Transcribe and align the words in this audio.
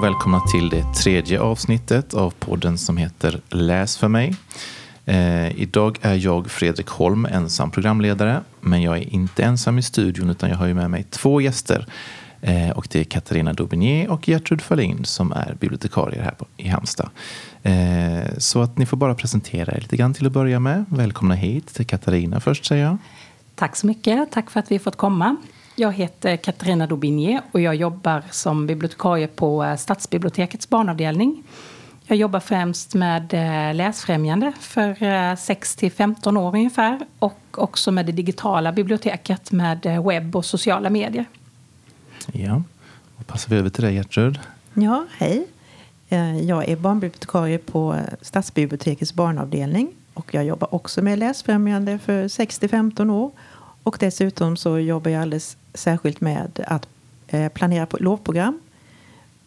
Och 0.00 0.04
välkomna 0.04 0.40
till 0.40 0.68
det 0.68 0.84
tredje 0.94 1.40
avsnittet 1.40 2.14
av 2.14 2.30
podden 2.30 2.78
som 2.78 2.96
heter 2.96 3.40
Läs 3.48 3.96
för 3.96 4.08
mig. 4.08 4.34
Eh, 5.04 5.60
idag 5.60 5.98
är 6.02 6.14
jag 6.14 6.50
Fredrik 6.50 6.88
Holm 6.88 7.26
ensam 7.26 7.70
programledare, 7.70 8.40
men 8.60 8.82
jag 8.82 8.98
är 8.98 9.14
inte 9.14 9.42
ensam 9.42 9.78
i 9.78 9.82
studion 9.82 10.30
utan 10.30 10.50
jag 10.50 10.56
har 10.56 10.66
ju 10.66 10.74
med 10.74 10.90
mig 10.90 11.06
två 11.10 11.40
gäster. 11.40 11.86
Eh, 12.40 12.70
och 12.70 12.88
det 12.90 13.00
är 13.00 13.04
Katarina 13.04 13.52
Daubigné 13.52 14.08
och 14.08 14.28
Gertrud 14.28 14.62
Fahlin 14.62 15.04
som 15.04 15.32
är 15.32 15.56
bibliotekarier 15.60 16.22
här 16.22 16.34
på, 16.34 16.46
i 16.56 16.68
Halmstad. 16.68 17.10
Eh, 17.62 18.38
så 18.38 18.62
att 18.62 18.78
ni 18.78 18.86
får 18.86 18.96
bara 18.96 19.14
presentera 19.14 19.72
er 19.76 19.80
lite 19.80 19.96
grann 19.96 20.14
till 20.14 20.26
att 20.26 20.32
börja 20.32 20.60
med. 20.60 20.84
Välkomna 20.88 21.34
hit 21.34 21.74
till 21.74 21.86
Katarina 21.86 22.40
först 22.40 22.64
säger 22.64 22.84
jag. 22.84 22.96
Tack 23.54 23.76
så 23.76 23.86
mycket. 23.86 24.32
Tack 24.32 24.50
för 24.50 24.60
att 24.60 24.70
vi 24.70 24.78
fått 24.78 24.96
komma. 24.96 25.36
Jag 25.80 25.92
heter 25.92 26.36
Katarina 26.36 26.86
Daubigné 26.86 27.40
och 27.52 27.60
jag 27.60 27.74
jobbar 27.74 28.22
som 28.30 28.66
bibliotekarie 28.66 29.26
på 29.26 29.64
eh, 29.64 29.76
Stadsbibliotekets 29.76 30.68
barnavdelning. 30.68 31.42
Jag 32.06 32.18
jobbar 32.18 32.40
främst 32.40 32.94
med 32.94 33.34
eh, 33.34 33.74
läsfrämjande 33.74 34.52
för 34.60 35.36
6 35.36 35.76
till 35.76 35.92
15 35.92 36.36
år 36.36 36.54
ungefär 36.54 37.00
och 37.18 37.38
också 37.50 37.92
med 37.92 38.06
det 38.06 38.12
digitala 38.12 38.72
biblioteket 38.72 39.52
med 39.52 40.02
webb 40.04 40.36
och 40.36 40.44
sociala 40.44 40.90
medier. 40.90 41.24
Ja, 42.32 42.62
då 43.16 43.24
passar 43.24 43.50
vi 43.50 43.56
över 43.56 43.70
till 43.70 43.84
dig 43.84 43.94
Gertrud. 43.94 44.40
Ja, 44.74 45.06
hej. 45.18 45.46
Jag 46.42 46.68
är 46.68 46.76
barnbibliotekarie 46.76 47.58
på 47.58 47.96
Stadsbibliotekets 48.22 49.14
barnavdelning 49.14 49.88
och 50.14 50.34
jag 50.34 50.44
jobbar 50.44 50.74
också 50.74 51.02
med 51.02 51.18
läsfrämjande 51.18 51.98
för 51.98 52.28
6 52.28 52.58
till 52.58 52.70
15 52.70 53.10
år. 53.10 53.30
Och 53.82 53.96
dessutom 54.00 54.56
så 54.56 54.78
jobbar 54.78 55.10
jag 55.10 55.22
alldeles 55.22 55.56
särskilt 55.74 56.20
med 56.20 56.64
att 56.66 56.88
eh, 57.28 57.48
planera 57.48 57.86
på 57.86 57.96
lovprogram 58.00 58.60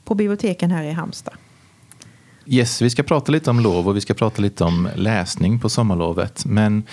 på 0.03 0.15
biblioteken 0.15 0.71
här 0.71 0.83
i 0.83 0.91
Halmstad. 0.91 1.33
Yes, 2.45 2.81
vi 2.81 2.89
ska 2.89 3.03
prata 3.03 3.31
lite 3.31 3.49
om 3.49 3.59
lov 3.59 3.87
och 3.87 3.95
vi 3.95 4.01
ska 4.01 4.13
prata 4.13 4.41
lite 4.41 4.63
om 4.63 4.89
läsning 4.95 5.59
på 5.59 5.69
sommarlovet. 5.69 6.45
Men 6.45 6.83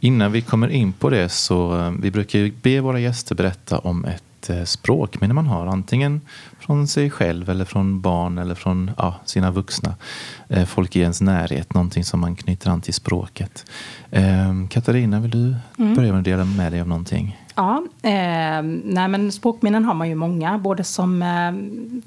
innan 0.00 0.32
vi 0.32 0.42
kommer 0.42 0.68
in 0.68 0.92
på 0.92 1.10
det 1.10 1.28
så 1.28 1.78
eh, 1.78 1.92
vi 2.00 2.10
brukar 2.10 2.38
ju 2.38 2.52
be 2.62 2.80
våra 2.80 3.00
gäster 3.00 3.34
berätta 3.34 3.78
om 3.78 4.04
ett 4.04 4.22
Eh, 4.48 4.64
språkminne 4.64 5.34
man 5.34 5.46
har. 5.46 5.66
Antingen 5.66 6.20
från 6.58 6.88
sig 6.88 7.10
själv 7.10 7.50
eller 7.50 7.64
från 7.64 8.00
barn 8.00 8.38
eller 8.38 8.54
från 8.54 8.90
ja, 8.96 9.20
sina 9.24 9.50
vuxna. 9.50 9.94
Folk 10.66 10.96
i 10.96 11.00
ens 11.00 11.20
närhet, 11.20 11.74
någonting 11.74 12.04
som 12.04 12.20
man 12.20 12.36
knyter 12.36 12.70
an 12.70 12.80
till 12.80 12.94
språket. 12.94 13.64
Katarina, 14.70 15.20
vill 15.20 15.30
du 15.30 15.54
mm. 15.78 15.94
börja 15.94 16.12
med 16.12 16.18
att 16.18 16.24
dela 16.24 16.44
med 16.44 16.72
dig 16.72 16.80
av 16.80 16.88
någonting? 16.88 17.39
Ja, 17.54 17.82
eh, 18.02 18.62
nej 18.84 19.08
men 19.08 19.32
språkminnen 19.32 19.84
har 19.84 19.94
man 19.94 20.08
ju 20.08 20.14
många, 20.14 20.58
både 20.58 20.84
som 20.84 21.22
eh, 21.22 21.52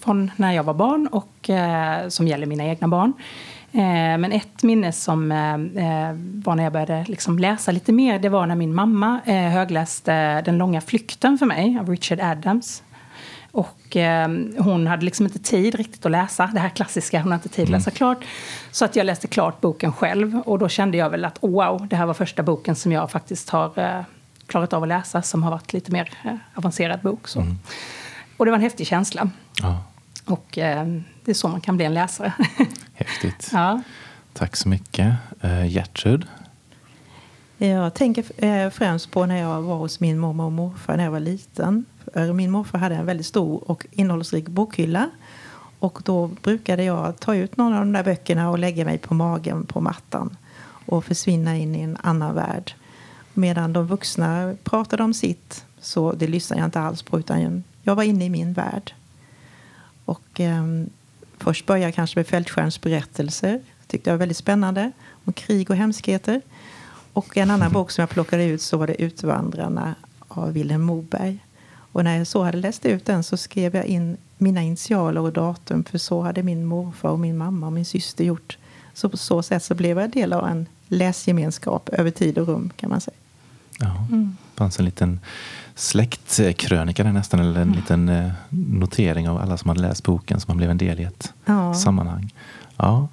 från 0.03 0.31
när 0.35 0.51
jag 0.51 0.63
var 0.63 0.73
barn 0.73 1.07
och 1.07 1.49
eh, 1.49 2.07
som 2.07 2.27
gäller 2.27 2.45
mina 2.45 2.65
egna 2.65 2.87
barn. 2.87 3.13
Eh, 3.75 4.17
men 4.17 4.31
ett 4.31 4.63
minne 4.63 4.91
som 4.91 5.31
eh, 5.31 5.53
eh, 5.53 6.15
var 6.43 6.55
när 6.55 6.63
jag 6.63 6.73
började 6.73 7.05
liksom 7.07 7.39
läsa 7.39 7.71
lite 7.71 7.91
mer, 7.91 8.19
det 8.19 8.29
var 8.29 8.45
när 8.45 8.55
min 8.55 8.75
mamma 8.75 9.19
högläste 9.25 10.41
Den 10.41 10.57
långa 10.57 10.81
flykten 10.81 11.37
för 11.37 11.45
mig 11.45 11.77
av 11.79 11.89
Richard 11.89 12.19
Adams. 12.19 12.83
Och 13.51 13.97
hon 14.57 14.87
hade 14.87 15.05
liksom 15.05 15.25
inte 15.25 15.39
tid 15.39 15.75
riktigt 15.75 16.05
att 16.05 16.11
läsa 16.11 16.49
det 16.53 16.59
här 16.59 16.69
klassiska, 16.69 17.21
hon 17.21 17.31
hade 17.31 17.43
inte 17.43 17.55
tid 17.55 17.63
att 17.63 17.69
läsa 17.69 17.89
mm. 17.89 17.95
klart. 17.95 18.25
Så 18.71 18.85
att 18.85 18.95
jag 18.95 19.05
läste 19.05 19.27
klart 19.27 19.61
boken 19.61 19.93
själv 19.93 20.41
och 20.45 20.59
då 20.59 20.69
kände 20.69 20.97
jag 20.97 21.09
väl 21.09 21.25
att 21.25 21.37
wow, 21.41 21.87
det 21.89 21.95
här 21.95 22.05
var 22.05 22.13
första 22.13 22.43
boken 22.43 22.75
som 22.75 22.91
jag 22.91 23.11
faktiskt 23.11 23.49
har 23.49 24.05
klarat 24.47 24.73
av 24.73 24.83
att 24.83 24.89
läsa 24.89 25.21
som 25.21 25.43
har 25.43 25.51
varit 25.51 25.73
lite 25.73 25.91
mer 25.91 26.39
avancerad 26.55 27.01
bok. 27.01 27.27
Så. 27.27 27.41
Mm. 27.41 27.59
Och 28.37 28.45
det 28.45 28.51
var 28.51 28.57
en 28.57 28.63
häftig 28.63 28.87
känsla. 28.87 29.29
Ja. 29.61 29.83
Och 30.25 30.57
eh, 30.57 30.87
det 31.25 31.31
är 31.31 31.35
så 31.35 31.47
man 31.47 31.61
kan 31.61 31.77
bli 31.77 31.85
en 31.85 31.93
läsare. 31.93 32.33
Häftigt. 32.93 33.49
ja. 33.53 33.81
Tack 34.33 34.55
så 34.55 34.69
mycket. 34.69 35.15
Uh, 35.43 35.67
Gertrud? 35.67 36.27
Jag 37.57 37.93
tänker 37.93 38.45
eh, 38.45 38.69
främst 38.69 39.11
på 39.11 39.25
när 39.25 39.37
jag 39.37 39.61
var 39.61 39.75
hos 39.75 39.99
min 39.99 40.19
mormor 40.19 40.45
och 40.45 40.51
morfar 40.51 40.97
när 40.97 41.03
jag 41.03 41.11
var 41.11 41.19
liten. 41.19 41.85
Min 42.33 42.51
morfar 42.51 42.79
hade 42.79 42.95
en 42.95 43.05
väldigt 43.05 43.25
stor 43.25 43.71
och 43.71 43.85
innehållsrik 43.91 44.47
bokhylla. 44.47 45.09
Och 45.79 45.99
då 46.05 46.27
brukade 46.27 46.83
jag 46.83 47.19
ta 47.19 47.35
ut 47.35 47.57
någon 47.57 47.73
av 47.73 47.79
de 47.79 47.91
där 47.91 48.03
böckerna 48.03 48.49
och 48.49 48.59
lägga 48.59 48.85
mig 48.85 48.97
på 48.97 49.13
magen 49.13 49.65
på 49.65 49.81
mattan 49.81 50.37
och 50.85 51.05
försvinna 51.05 51.57
in 51.57 51.75
i 51.75 51.81
en 51.81 51.97
annan 52.01 52.35
värld. 52.35 52.73
Medan 53.33 53.73
de 53.73 53.87
vuxna 53.87 54.55
pratade 54.63 55.03
om 55.03 55.13
sitt, 55.13 55.65
så 55.79 56.11
det 56.11 56.27
lyssnade 56.27 56.61
jag 56.61 56.67
inte 56.67 56.79
alls 56.79 57.01
på 57.01 57.19
utan 57.19 57.63
jag 57.81 57.95
var 57.95 58.03
inne 58.03 58.25
i 58.25 58.29
min 58.29 58.53
värld. 58.53 58.93
Och, 60.05 60.39
eh, 60.39 60.63
först 61.37 61.65
började 61.65 61.85
jag 61.85 61.95
kanske 61.95 62.19
med 62.19 62.27
Fältskärns 62.27 62.81
berättelser. 62.81 63.61
tyckte 63.87 64.09
jag 64.09 64.13
var 64.13 64.19
väldigt 64.19 64.37
spännande. 64.37 64.91
Om 65.25 65.33
krig 65.33 65.69
och 65.69 65.75
hemskheter. 65.75 66.41
Och 67.13 67.37
en 67.37 67.51
annan 67.51 67.71
bok 67.71 67.91
som 67.91 68.01
jag 68.01 68.09
plockade 68.09 68.45
ut 68.45 68.61
så 68.61 68.77
var 68.77 68.87
det 68.87 69.01
Utvandrarna 69.01 69.95
av 70.27 70.53
Vilhelm 70.53 70.81
Moberg. 70.81 71.39
Och 71.65 72.03
när 72.03 72.17
jag 72.17 72.27
så 72.27 72.43
hade 72.43 72.57
läst 72.57 72.85
ut 72.85 73.05
den 73.05 73.23
så 73.23 73.37
skrev 73.37 73.75
jag 73.75 73.85
in 73.85 74.17
mina 74.37 74.61
initialer 74.61 75.21
och 75.21 75.33
datum. 75.33 75.83
För 75.83 75.97
så 75.97 76.21
hade 76.21 76.43
min 76.43 76.65
morfar 76.65 77.09
och 77.09 77.19
min 77.19 77.37
mamma 77.37 77.65
och 77.65 77.73
min 77.73 77.85
syster 77.85 78.23
gjort. 78.23 78.57
Så 78.93 79.09
på 79.09 79.17
så 79.17 79.43
sätt 79.43 79.63
så 79.63 79.75
blev 79.75 79.99
jag 79.99 80.09
del 80.09 80.33
av 80.33 80.47
en 80.47 80.65
läsgemenskap 80.87 81.89
över 81.89 82.11
tid 82.11 82.37
och 82.37 82.47
rum 82.47 82.71
kan 82.75 82.89
man 82.89 83.01
säga. 83.01 83.17
Ja, 83.79 84.05
mm. 84.09 84.37
fanns 84.55 84.79
en 84.79 84.85
liten 84.85 85.19
släktkrönika 85.75 87.03
nästan, 87.03 87.39
eller 87.39 87.61
en 87.61 87.61
mm. 87.61 87.75
liten 87.75 88.09
eh, 88.09 88.31
notering 88.49 89.29
av 89.29 89.37
alla 89.37 89.57
som 89.57 89.69
hade 89.69 89.81
läst 89.81 90.03
boken 90.03 90.39
som 90.39 90.51
man 90.51 90.57
blev 90.57 90.69
en 90.69 90.77
del 90.77 90.99
i 90.99 91.03
ett 91.03 91.33
ja. 91.45 91.73
sammanhang. 91.73 92.33
Ja. 92.77 93.07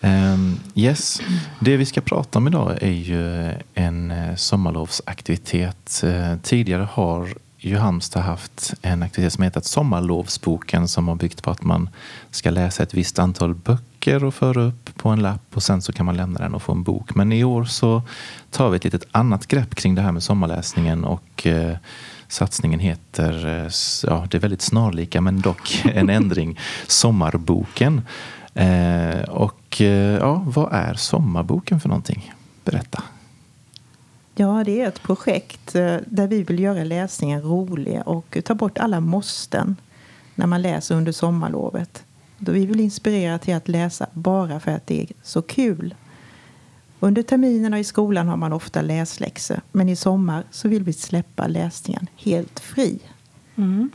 Um, 0.00 0.60
yes, 0.74 1.20
det 1.60 1.76
vi 1.76 1.86
ska 1.86 2.00
prata 2.00 2.38
om 2.38 2.46
idag 2.46 2.82
är 2.82 2.90
ju 2.90 3.52
en 3.74 4.10
eh, 4.10 4.34
sommarlovsaktivitet. 4.34 6.02
Uh, 6.04 6.36
tidigare 6.42 6.88
har 6.92 7.28
ju 7.58 7.76
Halmstad 7.76 8.22
haft 8.22 8.74
en 8.82 9.02
aktivitet 9.02 9.32
som 9.32 9.44
hetat 9.44 9.64
Sommarlovsboken 9.64 10.88
som 10.88 11.08
har 11.08 11.14
byggt 11.14 11.42
på 11.42 11.50
att 11.50 11.62
man 11.62 11.88
ska 12.30 12.50
läsa 12.50 12.82
ett 12.82 12.94
visst 12.94 13.18
antal 13.18 13.54
böcker 13.54 13.95
och 14.14 14.34
föra 14.34 14.62
upp 14.62 14.96
på 14.96 15.08
en 15.08 15.22
lapp 15.22 15.42
och 15.54 15.62
sen 15.62 15.82
så 15.82 15.92
kan 15.92 16.06
man 16.06 16.16
lämna 16.16 16.38
den 16.38 16.54
och 16.54 16.62
få 16.62 16.72
en 16.72 16.82
bok. 16.82 17.14
Men 17.14 17.32
i 17.32 17.44
år 17.44 17.64
så 17.64 18.02
tar 18.50 18.70
vi 18.70 18.76
ett 18.76 18.84
litet 18.84 19.06
annat 19.12 19.46
grepp 19.46 19.74
kring 19.74 19.94
det 19.94 20.02
här 20.02 20.12
med 20.12 20.22
sommarläsningen 20.22 21.04
och 21.04 21.46
eh, 21.46 21.76
satsningen 22.28 22.80
heter, 22.80 23.46
eh, 23.46 23.70
ja 24.02 24.26
det 24.30 24.36
är 24.36 24.40
väldigt 24.40 24.62
snarlika 24.62 25.20
men 25.20 25.40
dock 25.40 25.82
en 25.94 26.10
ändring, 26.10 26.58
Sommarboken. 26.86 28.02
Eh, 28.54 29.20
och 29.28 29.80
eh, 29.80 30.18
ja, 30.18 30.42
vad 30.46 30.72
är 30.72 30.94
Sommarboken 30.94 31.80
för 31.80 31.88
någonting? 31.88 32.34
Berätta. 32.64 33.02
Ja, 34.34 34.62
det 34.66 34.80
är 34.80 34.88
ett 34.88 35.02
projekt 35.02 35.74
eh, 35.74 35.96
där 36.06 36.26
vi 36.26 36.42
vill 36.42 36.58
göra 36.58 36.84
läsningen 36.84 37.42
rolig 37.42 38.02
och 38.06 38.36
ta 38.44 38.54
bort 38.54 38.78
alla 38.78 39.00
måsten 39.00 39.76
när 40.34 40.46
man 40.46 40.62
läser 40.62 40.94
under 40.94 41.12
sommarlovet. 41.12 42.04
Då 42.38 42.52
vi 42.52 42.66
vill 42.66 42.80
inspirera 42.80 43.38
till 43.38 43.54
att 43.54 43.68
läsa 43.68 44.06
bara 44.12 44.60
för 44.60 44.70
att 44.70 44.86
det 44.86 45.02
är 45.02 45.08
så 45.22 45.42
kul. 45.42 45.94
Under 47.00 47.22
terminerna 47.22 47.78
i 47.78 47.84
skolan 47.84 48.28
har 48.28 48.36
man 48.36 48.52
ofta 48.52 48.82
läsläxor 48.82 49.60
men 49.72 49.88
i 49.88 49.96
sommar 49.96 50.44
så 50.50 50.68
vill 50.68 50.82
vi 50.82 50.92
släppa 50.92 51.46
läsningen 51.46 52.06
helt 52.16 52.60
fri. 52.60 52.98
Mm. 53.56 53.90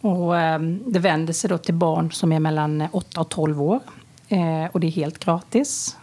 Och, 0.00 0.38
eh, 0.38 0.60
det 0.86 0.98
vänder 0.98 1.32
sig 1.32 1.50
då 1.50 1.58
till 1.58 1.74
barn 1.74 2.12
som 2.12 2.32
är 2.32 2.40
mellan 2.40 2.88
8 2.92 3.20
och 3.20 3.28
12 3.28 3.62
år. 3.62 3.80
Eh, 4.28 4.64
och 4.72 4.80
det 4.80 4.86
är 4.86 4.90
helt 4.90 5.18
gratis. 5.18 5.96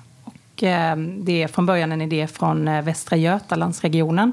Eh, 0.63 0.95
det 0.97 1.43
är 1.43 1.47
från 1.47 1.65
början 1.65 1.91
en 1.91 2.01
idé 2.01 2.27
från 2.27 2.67
eh, 2.67 2.81
Västra 2.81 3.17
Götalandsregionen 3.17 4.31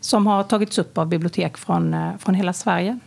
som 0.00 0.26
har 0.26 0.42
tagits 0.42 0.78
upp 0.78 0.98
av 0.98 1.06
bibliotek 1.06 1.56
från, 1.56 1.94
eh, 1.94 2.16
från 2.18 2.34
hela 2.34 2.52
Sverige. 2.52 2.98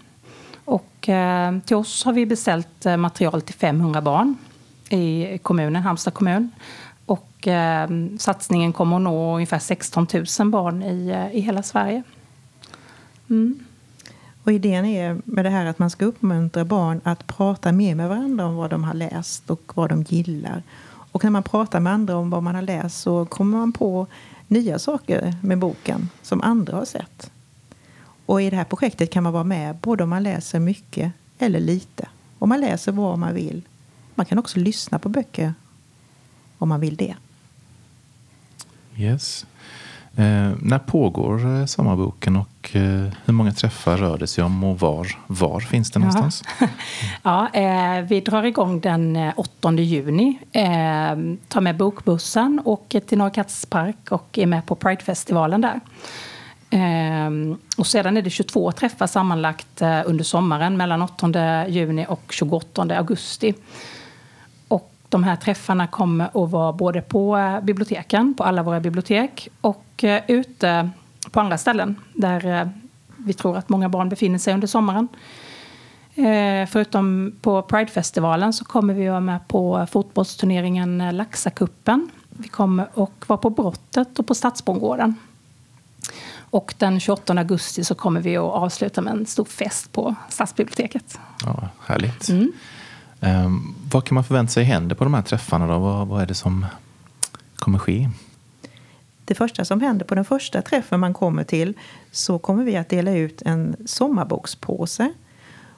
Och 0.66 1.10
eh, 1.10 1.60
till 1.60 1.76
oss 1.76 2.04
har 2.04 2.14
vi 2.14 2.26
beställt 2.26 2.86
eh, 2.86 2.98
material 2.98 3.42
till 3.42 3.56
500 3.56 4.02
barn 4.02 4.38
i 4.90 5.38
kommunen, 5.38 5.84
Halmstad 5.84 6.14
kommun. 6.14 6.52
Och 7.06 7.48
eh, 7.48 7.90
satsningen 8.20 8.74
kommer 8.74 8.96
att 8.96 9.02
nå 9.02 9.36
ungefär 9.36 9.60
16 9.60 10.08
000 10.40 10.50
barn 10.50 10.84
i, 10.84 11.30
i 11.34 11.40
hela 11.40 11.64
Sverige. 11.64 12.04
Mm. 13.30 13.60
Och 14.44 14.52
idén 14.52 14.86
är 14.86 15.22
med 15.26 15.46
det 15.46 15.50
här 15.50 15.66
att 15.66 15.80
man 15.80 15.90
ska 15.90 16.06
uppmuntra 16.06 16.66
barn 16.66 17.02
att 17.04 17.28
prata 17.28 17.72
mer 17.72 17.96
med 17.96 18.10
varandra 18.10 18.46
om 18.46 18.56
vad 18.56 18.70
de 18.70 18.84
har 18.84 18.94
läst 18.94 19.50
och 19.50 19.72
vad 19.76 19.90
de 19.90 20.04
gillar. 20.04 20.64
Och 20.86 21.24
när 21.24 21.32
man 21.32 21.44
pratar 21.44 21.80
med 21.80 21.94
andra 21.94 22.16
om 22.16 22.30
vad 22.30 22.44
man 22.44 22.56
har 22.56 22.62
läst 22.62 23.02
så 23.02 23.26
kommer 23.26 23.58
man 23.58 23.72
på 23.72 24.08
nya 24.48 24.80
saker 24.80 25.36
med 25.42 25.58
boken 25.58 26.10
som 26.22 26.42
andra 26.42 26.78
har 26.78 26.86
sett. 26.86 27.32
Och 28.26 28.42
i 28.42 28.50
det 28.50 28.56
här 28.56 28.64
projektet 28.64 29.12
kan 29.12 29.24
man 29.24 29.34
vara 29.34 29.44
med 29.44 29.76
både 29.76 30.04
om 30.04 30.10
man 30.10 30.24
läser 30.24 30.60
mycket 30.60 31.12
eller 31.40 31.60
lite. 31.60 32.08
Om 32.40 32.50
man 32.50 32.62
läser 32.62 32.92
vad 32.92 33.20
man 33.20 33.34
vill. 33.34 33.62
Man 34.16 34.26
kan 34.26 34.40
också 34.40 34.60
lyssna 34.60 35.00
på 35.00 35.10
böcker 35.10 35.54
om 36.58 36.70
man 36.70 36.80
vill 36.80 36.96
det. 36.96 37.16
Yes. 38.98 39.46
Eh, 40.16 40.52
när 40.60 40.80
pågår 40.80 41.60
eh, 41.60 41.66
sommarboken 41.66 42.36
och 42.36 42.76
eh, 42.76 43.08
hur 43.26 43.34
många 43.34 43.52
träffar 43.52 43.98
rör 43.98 44.18
det 44.18 44.28
sig 44.28 44.44
om 44.44 44.64
och 44.64 44.80
var, 44.80 45.08
var 45.28 45.60
finns 45.60 45.92
det 45.92 46.00
någonstans? 46.00 46.44
Ja, 47.24 47.50
eh, 47.54 48.02
vi 48.02 48.22
drar 48.22 48.44
igång 48.44 48.80
den 48.80 49.32
8 49.36 49.70
eh, 49.70 49.80
juni. 49.80 50.40
Eh, 50.52 51.16
tar 51.48 51.62
med 51.62 51.78
bokbussen, 51.78 52.62
åker 52.66 53.00
till 53.00 53.18
Norra 53.18 53.46
Park 53.70 54.12
och 54.12 54.38
är 54.38 54.46
med 54.46 54.66
på 54.66 54.76
Pridefestivalen 54.76 55.62
där. 55.62 55.80
Ehm, 56.76 57.58
och 57.78 57.88
sedan 57.88 58.18
är 58.18 58.22
det 58.22 58.30
22 58.30 58.72
träffar 58.72 59.08
sammanlagt 59.08 59.82
eh, 59.82 60.02
under 60.06 60.24
sommaren 60.24 60.78
mellan 60.78 61.02
8 61.02 61.68
juni 61.68 62.06
och 62.10 62.24
28 62.30 62.82
augusti 62.82 63.54
Och 64.68 64.92
de 65.10 65.24
här 65.24 65.36
träffarna 65.36 65.88
kommer 65.88 66.26
att 66.26 66.52
vara 66.52 66.74
både 66.74 67.02
på 67.02 67.38
eh, 67.38 67.62
biblioteken, 67.62 68.34
på 68.34 68.44
alla 68.44 68.64
våra 68.64 68.80
bibliotek 68.80 69.50
och 69.62 70.04
eh, 70.04 70.22
ute 70.28 70.90
på 71.32 71.40
andra 71.40 71.58
ställen 71.58 71.96
där 72.14 72.70
vi 73.18 73.34
tror 73.34 73.58
att 73.58 73.70
många 73.70 73.90
barn 73.90 74.10
befinner 74.10 74.40
sig 74.40 74.54
under 74.54 74.68
sommaren. 74.68 75.08
Förutom 76.70 77.36
på 77.42 77.62
Pridefestivalen 77.62 78.54
så 78.54 78.66
kommer 78.66 78.94
vi 78.94 79.08
vara 79.08 79.20
med 79.20 79.48
på 79.48 79.88
fotbollsturneringen 79.92 81.10
Laxakuppen. 81.12 82.10
Vi 82.30 82.48
kommer 82.48 82.84
att 82.84 83.30
vara 83.30 83.38
på 83.38 83.50
Brottet 83.50 84.20
och 84.20 84.28
på 84.28 84.36
Stadsbondgården. 84.36 85.16
Och 86.54 86.74
den 86.78 87.00
28 87.00 87.34
augusti 87.34 87.84
så 87.84 87.96
kommer 87.96 88.22
vi 88.22 88.38
att 88.38 88.44
avsluta 88.44 89.02
med 89.02 89.14
en 89.14 89.26
stor 89.26 89.46
fest 89.46 89.92
på 89.92 90.16
Stadsbiblioteket. 90.30 91.20
Ja, 91.46 91.70
härligt. 91.86 92.30
Mm. 92.30 92.52
Um, 93.20 93.76
vad 93.92 94.06
kan 94.06 94.16
man 94.16 94.24
förvänta 94.24 94.52
sig 94.52 94.64
händer 94.64 94.96
på 94.96 95.04
de 95.04 95.14
här 95.14 95.22
träffarna? 95.22 95.68
Då? 95.68 95.80
Vad, 95.80 96.08
vad 96.08 96.22
är 96.22 96.26
det 96.26 96.34
som 96.34 96.66
kommer 97.56 97.80
ske? 97.80 98.10
Det 99.26 99.36
första 99.36 99.66
som 99.66 99.82
händer 99.82 100.06
på 100.06 100.16
den 100.16 100.26
första 100.26 100.62
träffen 100.62 101.00
man 101.00 101.14
kommer 101.14 101.44
till 101.44 101.74
så 102.12 102.40
kommer 102.40 102.64
vi 102.64 102.78
att 102.78 102.90
dela 102.90 103.12
ut 103.12 103.42
en 103.42 103.76
sommarbokspåse. 103.86 105.14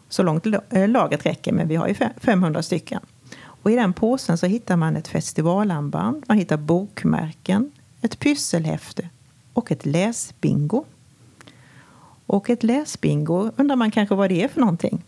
Så 0.10 0.24
långt 0.24 0.46
eh, 0.70 0.90
laget 0.90 1.26
räcker, 1.26 1.52
men 1.52 1.68
vi 1.68 1.76
har 1.76 1.88
ju 1.88 1.96
500 2.18 2.64
stycken. 2.64 3.02
Och 3.38 3.72
I 3.72 3.76
den 3.76 3.94
påsen 3.94 4.38
så 4.38 4.46
hittar 4.46 4.76
man 4.76 4.96
ett 4.96 5.08
festivalarmband, 5.08 6.24
man 6.28 6.38
hittar 6.38 6.58
bokmärken, 6.58 7.72
ett 8.02 8.20
pysselhäfte 8.20 9.10
och 9.56 9.72
ett 9.72 9.86
läsbingo. 9.86 10.86
Och 12.26 12.50
ett 12.50 12.64
läsbingo 12.64 13.52
undrar 13.56 13.76
man 13.76 13.92
kanske 13.92 14.16
vad 14.16 14.30
det 14.30 14.44
är 14.44 14.48
för 14.48 14.60
någonting. 14.60 15.04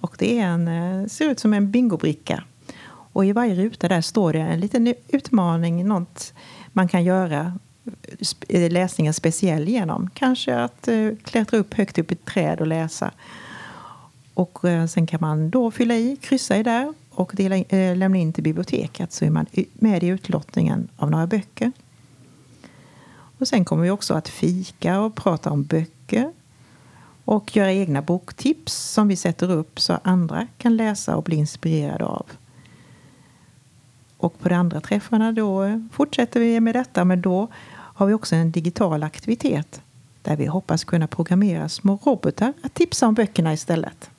Och 0.00 0.16
det 0.18 0.38
är 0.38 0.46
en, 0.46 0.68
eh, 0.68 1.06
ser 1.06 1.30
ut 1.30 1.40
som 1.40 1.52
en 1.52 1.70
bingobricka. 1.70 2.44
Och 2.86 3.24
i 3.24 3.32
varje 3.32 3.54
ruta 3.54 3.88
där 3.88 4.00
står 4.00 4.32
det 4.32 4.40
en 4.40 4.60
liten 4.60 4.94
utmaning, 5.08 5.86
något 5.86 6.32
man 6.72 6.88
kan 6.88 7.04
göra 7.04 7.58
eh, 8.48 8.70
läsningen 8.72 9.14
speciell 9.14 9.68
genom. 9.68 10.10
Kanske 10.14 10.56
att 10.56 10.88
eh, 10.88 11.10
klättra 11.22 11.58
upp 11.58 11.74
högt 11.74 11.98
upp 11.98 12.10
i 12.10 12.14
ett 12.14 12.24
träd 12.24 12.60
och 12.60 12.66
läsa. 12.66 13.10
Och 14.34 14.58
sen 14.88 15.06
kan 15.06 15.18
man 15.20 15.50
då 15.50 15.70
fylla 15.70 15.94
i, 15.94 16.16
kryssa 16.16 16.56
i 16.56 16.62
där 16.62 16.94
och 17.10 17.32
dela, 17.34 17.56
lämna 17.94 18.18
in 18.18 18.32
till 18.32 18.44
biblioteket 18.44 19.12
så 19.12 19.24
är 19.24 19.30
man 19.30 19.46
med 19.72 20.02
i 20.02 20.06
utlottningen 20.06 20.88
av 20.96 21.10
några 21.10 21.26
böcker. 21.26 21.72
Och 23.38 23.48
sen 23.48 23.64
kommer 23.64 23.82
vi 23.82 23.90
också 23.90 24.14
att 24.14 24.28
fika 24.28 25.00
och 25.00 25.14
prata 25.14 25.50
om 25.50 25.64
böcker 25.64 26.32
och 27.24 27.56
göra 27.56 27.72
egna 27.72 28.02
boktips 28.02 28.72
som 28.72 29.08
vi 29.08 29.16
sätter 29.16 29.50
upp 29.50 29.80
så 29.80 29.98
andra 30.04 30.46
kan 30.58 30.76
läsa 30.76 31.16
och 31.16 31.22
bli 31.22 31.36
inspirerade 31.36 32.04
av. 32.04 32.26
Och 34.16 34.38
på 34.40 34.48
de 34.48 34.54
andra 34.54 34.80
träffarna 34.80 35.32
då 35.32 35.80
fortsätter 35.92 36.40
vi 36.40 36.60
med 36.60 36.74
detta 36.74 37.04
men 37.04 37.22
då 37.22 37.48
har 37.70 38.06
vi 38.06 38.14
också 38.14 38.36
en 38.36 38.50
digital 38.50 39.02
aktivitet 39.02 39.82
där 40.22 40.36
vi 40.36 40.46
hoppas 40.46 40.84
kunna 40.84 41.06
programmera 41.06 41.68
små 41.68 41.98
robotar 42.04 42.52
att 42.62 42.74
tipsa 42.74 43.06
om 43.06 43.14
böckerna 43.14 43.52
istället. 43.52 44.10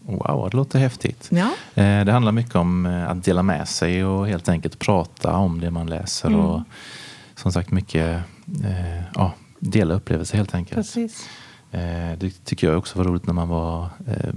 Wow, 0.00 0.48
det 0.50 0.56
låter 0.56 0.78
häftigt. 0.78 1.28
Ja. 1.30 1.50
Eh, 1.74 2.04
det 2.04 2.12
handlar 2.12 2.32
mycket 2.32 2.54
om 2.54 2.86
eh, 2.86 3.10
att 3.10 3.24
dela 3.24 3.42
med 3.42 3.68
sig 3.68 4.04
och 4.04 4.28
helt 4.28 4.48
enkelt 4.48 4.78
prata 4.78 5.36
om 5.36 5.60
det 5.60 5.70
man 5.70 5.86
läser. 5.86 6.28
Mm. 6.28 6.40
Och 6.40 6.60
som 7.36 7.52
sagt 7.52 7.70
mycket 7.70 8.22
eh, 8.64 9.02
ja, 9.14 9.32
dela 9.58 9.94
upplevelser 9.94 10.36
helt 10.36 10.54
enkelt. 10.54 10.76
Precis. 10.76 11.28
Eh, 11.74 12.18
det 12.18 12.44
tycker 12.44 12.66
jag 12.66 12.78
också 12.78 12.98
var 12.98 13.04
roligt 13.04 13.26
när 13.26 13.34
man 13.34 13.48
var 13.48 13.88
eh, 14.06 14.34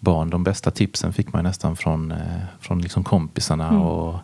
barn. 0.00 0.30
De 0.30 0.44
bästa 0.44 0.70
tipsen 0.70 1.12
fick 1.12 1.32
man 1.32 1.44
nästan 1.44 1.76
från, 1.76 2.12
eh, 2.12 2.42
från 2.60 2.82
liksom 2.82 3.04
kompisarna. 3.04 3.68
Mm. 3.68 3.82
Och, 3.82 4.20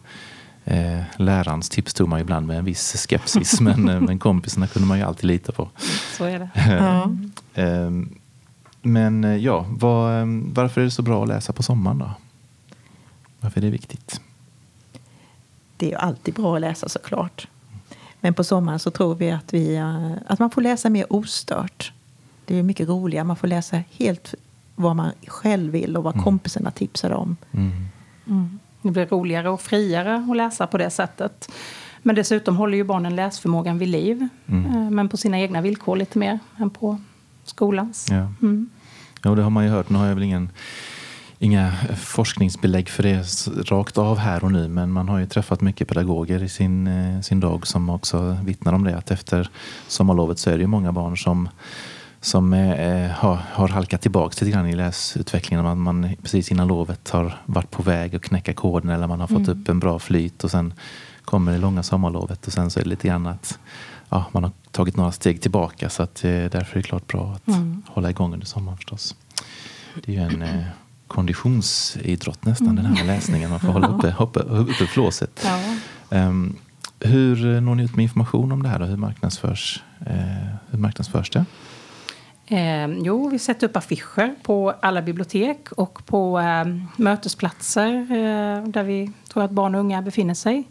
eh, 0.65 1.03
lärarens 1.17 1.69
tips 1.69 1.95
tog 1.95 2.09
man 2.09 2.21
ibland 2.21 2.47
med 2.47 2.59
en 2.59 2.65
viss 2.65 3.07
skepsis 3.09 3.61
men, 3.61 3.83
men 3.83 4.19
kompisarna 4.19 4.67
kunde 4.67 4.89
man 4.89 4.99
ju 4.99 5.05
alltid 5.05 5.25
lita 5.25 5.53
på. 5.53 5.69
Så 6.17 6.25
är 6.25 6.39
det. 6.39 6.51
ja. 6.57 7.11
men 8.83 9.43
ja, 9.43 9.67
var, 9.69 10.25
varför 10.55 10.81
är 10.81 10.85
det 10.85 10.91
så 10.91 11.03
bra 11.03 11.23
att 11.23 11.29
läsa 11.29 11.53
på 11.53 11.63
sommaren 11.63 11.99
då? 11.99 12.11
Varför 13.41 13.61
är 13.61 13.65
det 13.65 13.71
viktigt? 13.71 14.21
Det 15.77 15.87
är 15.87 15.91
ju 15.91 15.97
alltid 15.97 16.35
bra 16.35 16.55
att 16.55 16.61
läsa 16.61 16.89
såklart. 16.89 17.49
Men 18.25 18.35
på 18.35 18.45
sommaren 18.45 18.79
så 18.79 18.91
tror 18.91 19.15
vi 19.15 19.31
att, 19.31 19.55
vi, 19.55 19.79
att 20.27 20.39
man 20.39 20.51
får 20.51 20.61
läsa 20.61 20.91
mer 20.91 21.13
ostört. 21.13 21.93
Det 22.45 22.59
är 22.59 22.63
mycket 22.63 22.89
roligare. 22.89 23.25
Man 23.25 23.37
får 23.37 23.49
läsa 23.49 23.83
helt 23.91 24.35
vad 24.75 24.97
man 24.97 25.13
själv 25.27 25.73
vill 25.73 25.97
och 25.97 26.05
vad 26.05 26.15
mm. 26.15 26.25
kompisarna 26.25 26.71
tipsar 26.71 27.11
om. 27.11 27.37
Mm. 27.53 27.73
Mm. 28.27 28.59
Det 28.83 28.91
blir 28.91 29.07
roligare 29.07 29.51
och 29.51 29.61
friare 29.61 30.27
att 30.31 30.37
läsa 30.37 30.67
på 30.67 30.79
det 30.79 30.91
sättet. 30.91 31.53
Men 32.03 32.15
dessutom 32.15 32.57
håller 32.57 32.77
ju 32.77 32.85
barnen 32.85 33.17
läsförmågan 33.17 33.79
vid 33.79 33.89
liv. 33.89 34.29
Mm. 34.47 34.67
Eh, 34.67 34.91
men 34.91 35.09
på 35.09 35.17
sina 35.17 35.41
egna 35.41 35.61
villkor 35.61 35.97
lite 35.97 36.19
mer 36.19 36.39
än 36.59 36.71
på 36.71 37.01
skolans. 37.45 38.07
Ja, 38.11 38.33
mm. 38.43 38.71
ja 39.23 39.35
det 39.35 39.43
har 39.43 39.51
man 39.51 39.65
ju 39.65 39.71
hört. 39.71 39.91
Nu 39.91 39.99
har 39.99 40.07
jag 40.07 40.15
väl 40.15 40.25
ingen, 40.25 40.51
inga 41.43 41.73
forskningsbelägg 41.97 42.89
för 42.89 43.03
det 43.03 43.23
rakt 43.71 43.99
av 43.99 44.19
här 44.19 44.45
och 44.45 44.53
nu. 44.53 44.69
Men 44.69 44.93
man 44.93 45.09
har 45.09 45.19
ju 45.19 45.27
träffat 45.27 45.61
mycket 45.61 45.89
pedagoger 45.89 46.43
i 46.43 46.49
sin, 46.49 46.87
eh, 46.87 47.21
sin 47.21 47.41
dag 47.41 47.67
som 47.67 47.91
också 47.91 48.37
vittnar 48.45 48.73
om 48.73 48.85
det. 48.85 48.97
Att 48.97 49.11
efter 49.11 49.51
sommarlovet 49.89 50.39
så 50.39 50.51
är 50.51 50.55
det 50.55 50.61
ju 50.61 50.67
många 50.67 50.93
barn 50.93 51.19
som 51.19 51.49
som 52.21 52.53
eh, 52.53 53.11
har, 53.11 53.39
har 53.53 53.69
halkat 53.69 54.01
tillbaka 54.01 54.45
lite 54.45 54.57
grann 54.57 54.69
i 54.69 54.77
läsutvecklingen. 54.77 55.65
Man, 55.65 55.79
man 55.79 56.17
precis 56.23 56.51
innan 56.51 56.69
lovet 56.69 57.11
har 57.11 57.41
varit 57.47 57.71
på 57.71 57.83
väg 57.83 58.17
att 58.17 58.23
knäcka 58.23 58.55
koden 58.55 58.91
eller 58.91 59.07
man 59.07 59.21
har 59.21 59.27
fått 59.27 59.49
mm. 59.49 59.61
upp 59.61 59.69
en 59.69 59.79
bra 59.79 59.99
flyt 59.99 60.45
och 60.45 60.51
sen 60.51 60.75
kommer 61.25 61.53
det 61.53 61.59
långa 61.59 61.83
sommarlovet 61.83 62.47
och 62.47 62.53
sen 62.53 62.71
så 62.71 62.81
är 62.81 62.85
det 62.85 62.91
lite 62.91 63.09
grann 63.09 63.27
att 63.27 63.59
ja, 64.09 64.25
man 64.33 64.45
har 64.45 64.53
tagit 64.71 64.97
några 64.97 65.13
steg 65.13 65.43
tillbaka 65.43 65.89
så 65.89 66.03
att, 66.03 66.25
eh, 66.25 66.31
därför 66.31 66.73
är 66.73 66.83
det 66.83 66.89
klart 66.89 67.07
bra 67.07 67.33
att 67.33 67.49
mm. 67.49 67.83
hålla 67.89 68.11
igång 68.11 68.33
under 68.35 68.47
sommaren 68.47 68.77
förstås. 68.77 69.17
Det 70.05 70.17
är 70.17 70.17
ju 70.17 70.23
en 70.23 70.43
eh, 70.43 70.65
konditionsidrott 71.13 72.45
nästan 72.45 72.69
mm. 72.69 72.77
den 72.77 72.87
här 72.87 73.05
med 73.05 73.07
läsningen. 73.07 73.51
Man 73.51 73.61
får 73.61 73.69
hålla 73.69 73.89
uppe, 73.89 74.11
hoppa, 74.11 74.41
uppe 74.41 74.87
flåset. 74.87 75.45
Ja. 75.45 76.27
Um, 76.27 76.57
hur 77.01 77.61
når 77.61 77.75
ni 77.75 77.85
ut 77.85 77.97
med 77.97 78.03
information 78.03 78.53
om 78.53 78.63
det 78.63 78.69
här? 78.69 78.79
Då? 78.79 78.85
Hur, 78.85 78.97
marknadsförs, 78.97 79.83
eh, 80.07 80.17
hur 80.71 80.79
marknadsförs 80.79 81.31
det? 81.31 81.45
Eh, 82.47 82.87
jo, 82.87 83.29
vi 83.29 83.39
sätter 83.39 83.69
upp 83.69 83.77
affischer 83.77 84.35
på 84.43 84.75
alla 84.81 85.03
bibliotek 85.03 85.73
och 85.73 86.07
på 86.07 86.39
eh, 86.39 86.65
mötesplatser 86.97 87.93
där 88.73 88.83
vi 88.83 89.13
tror 89.33 89.43
att 89.45 89.51
barn 89.51 89.75
och 89.75 89.81
unga 89.81 90.03
befinner 90.03 90.35
sig. 90.35 90.65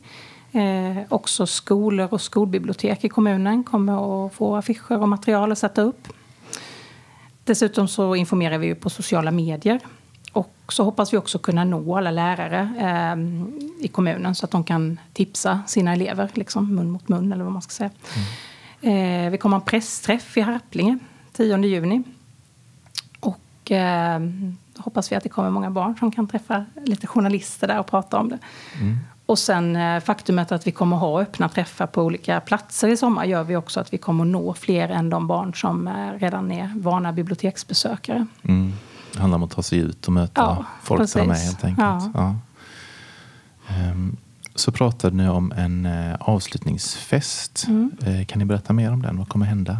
Eh, 0.51 1.03
också 1.09 1.47
skolor 1.47 2.07
och 2.11 2.21
skolbibliotek 2.21 3.03
i 3.03 3.09
kommunen 3.09 3.63
kommer 3.63 4.25
att 4.25 4.33
få 4.33 4.55
affischer 4.55 5.01
och 5.01 5.09
material 5.09 5.51
att 5.51 5.57
sätta 5.57 5.81
upp. 5.81 6.07
Dessutom 7.43 7.87
så 7.87 8.15
informerar 8.15 8.57
vi 8.57 8.75
på 8.75 8.89
sociala 8.89 9.31
medier. 9.31 9.79
Och 10.31 10.53
så 10.69 10.83
hoppas 10.83 11.13
vi 11.13 11.17
också 11.17 11.39
kunna 11.39 11.63
nå 11.63 11.97
alla 11.97 12.11
lärare 12.11 12.59
eh, 12.79 13.15
i 13.85 13.87
kommunen 13.87 14.35
så 14.35 14.45
att 14.45 14.51
de 14.51 14.63
kan 14.63 14.99
tipsa 15.13 15.61
sina 15.67 15.93
elever, 15.93 16.29
liksom 16.33 16.75
mun 16.75 16.91
mot 16.91 17.07
mun 17.07 17.31
eller 17.31 17.43
vad 17.43 17.53
man 17.53 17.61
ska 17.61 17.71
säga. 17.71 17.89
Mm. 18.13 19.25
Eh, 19.25 19.31
vi 19.31 19.37
kommer 19.37 19.57
ha 19.57 19.61
en 19.61 19.65
pressträff 19.65 20.37
i 20.37 20.41
Harplinge 20.41 20.97
10 21.33 21.57
juni. 21.57 22.03
Och 23.19 23.71
eh, 23.71 24.19
hoppas 24.77 25.11
vi 25.11 25.15
att 25.15 25.23
det 25.23 25.29
kommer 25.29 25.49
många 25.49 25.71
barn 25.71 25.95
som 25.99 26.11
kan 26.11 26.27
träffa 26.27 26.65
lite 26.85 27.07
journalister 27.07 27.67
där 27.67 27.79
och 27.79 27.87
prata 27.87 28.19
om 28.19 28.29
det. 28.29 28.39
Mm. 28.79 28.97
Och 29.25 29.39
sen 29.39 29.75
eh, 29.75 29.99
faktumet 29.99 30.51
att 30.51 30.67
vi 30.67 30.71
kommer 30.71 30.97
ha 30.97 31.21
öppna 31.21 31.49
träffar 31.49 31.87
på 31.87 32.01
olika 32.01 32.39
platser 32.41 32.87
i 32.87 32.97
sommar 32.97 33.25
gör 33.25 33.43
vi 33.43 33.55
också 33.55 33.79
att 33.79 33.93
vi 33.93 33.97
kommer 33.97 34.25
nå 34.25 34.53
fler 34.53 34.89
än 34.89 35.09
de 35.09 35.27
barn 35.27 35.53
som 35.55 35.87
eh, 35.87 36.11
redan 36.19 36.51
är 36.51 36.71
vana 36.75 37.13
biblioteksbesökare. 37.13 38.25
Mm. 38.43 38.73
Det 39.13 39.19
handlar 39.19 39.35
om 39.35 39.43
att 39.43 39.51
ta 39.51 39.63
sig 39.63 39.79
ut 39.79 40.07
och 40.07 40.13
möta 40.13 40.41
ja, 40.41 40.65
folk 40.83 41.01
precis. 41.01 41.13
där 41.13 41.25
med 41.25 41.37
helt 41.37 41.63
enkelt. 41.63 42.11
Ja. 42.13 42.35
Um, 43.91 44.17
så 44.55 44.71
pratade 44.71 45.15
ni 45.15 45.29
om 45.29 45.51
en 45.51 45.85
uh, 45.85 46.15
avslutningsfest. 46.19 47.65
Mm. 47.67 47.91
Uh, 48.07 48.25
kan 48.25 48.39
ni 48.39 48.45
berätta 48.45 48.73
mer 48.73 48.93
om 48.93 49.01
den? 49.01 49.17
Vad 49.17 49.29
kommer 49.29 49.45
hända? 49.45 49.77